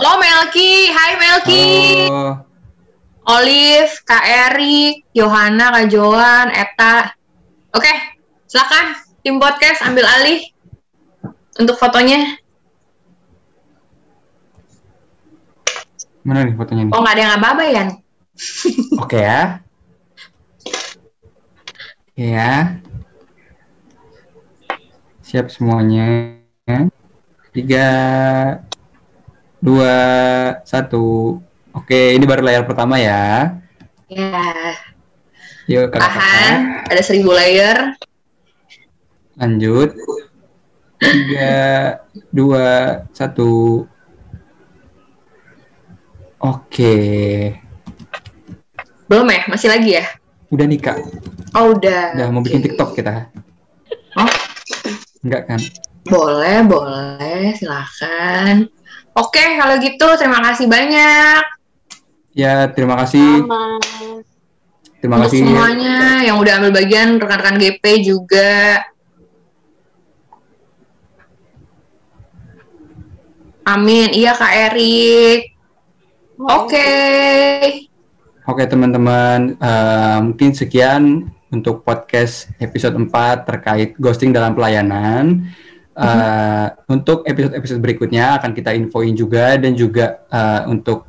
[0.00, 1.68] Oh Melki, hai Melki.
[2.08, 2.40] oh
[3.22, 7.12] Olive, Kak Erik, Johanna, Kak Joan, Eta.
[7.76, 7.92] Oke,
[8.50, 10.51] silakan tim podcast ambil alih
[11.60, 12.38] untuk fotonya.
[16.22, 17.84] mana nih fotonya nih Oh nggak ada yang apa-apa ya?
[19.02, 19.40] Oke ya.
[22.06, 22.78] Oke ya.
[25.26, 26.38] Siap semuanya.
[27.52, 27.88] Tiga,
[29.58, 29.96] dua,
[30.64, 31.40] satu.
[31.72, 33.56] Oke, ini baru layar pertama ya.
[34.12, 34.76] Ya,
[35.66, 36.54] Yuk kakak-kakak, tahan.
[36.92, 37.96] Ada seribu layer.
[39.40, 39.96] lanjut.
[41.02, 41.98] Tiga,
[42.30, 42.66] dua,
[43.10, 43.82] satu.
[46.38, 46.98] Oke,
[49.06, 49.42] Belum ya?
[49.46, 50.04] Masih lagi ya?
[50.52, 50.98] udah nih kak.
[51.54, 52.12] Oh udah.
[52.12, 52.60] Udah mau bikin.
[52.60, 53.30] TikTok kita.
[54.18, 54.28] Oh.
[55.22, 55.60] Enggak kan?
[56.04, 57.54] Boleh, boleh.
[57.56, 58.66] Silakan.
[59.14, 61.40] Oke, kalau gitu terima kasih banyak
[62.32, 63.44] Ya, terima kasih.
[63.44, 63.76] Sama.
[64.98, 65.40] Terima untuk kasih.
[65.44, 68.80] semuanya yang udah ambil bagian rekan-rekan GP juga.
[73.62, 74.10] Amin.
[74.10, 75.40] Iya Kak Erik.
[76.38, 76.90] Oke.
[78.42, 85.46] Oke teman-teman, eh, mungkin sekian untuk podcast episode 4 terkait ghosting dalam pelayanan.
[85.92, 91.06] Eh, Untuk episode-episode berikutnya akan kita infoin juga dan juga eh, untuk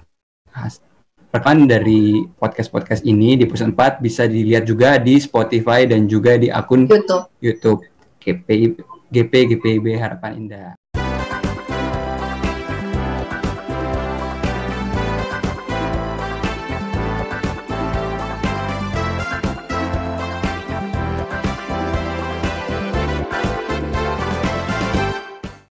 [1.33, 6.53] rekan dari podcast-podcast ini di episode 4 bisa dilihat juga di Spotify dan juga di
[6.53, 7.25] akun YouTube.
[7.41, 7.81] YouTube
[8.21, 8.77] GPI,
[9.09, 10.71] GP GPIB Harapan Indah.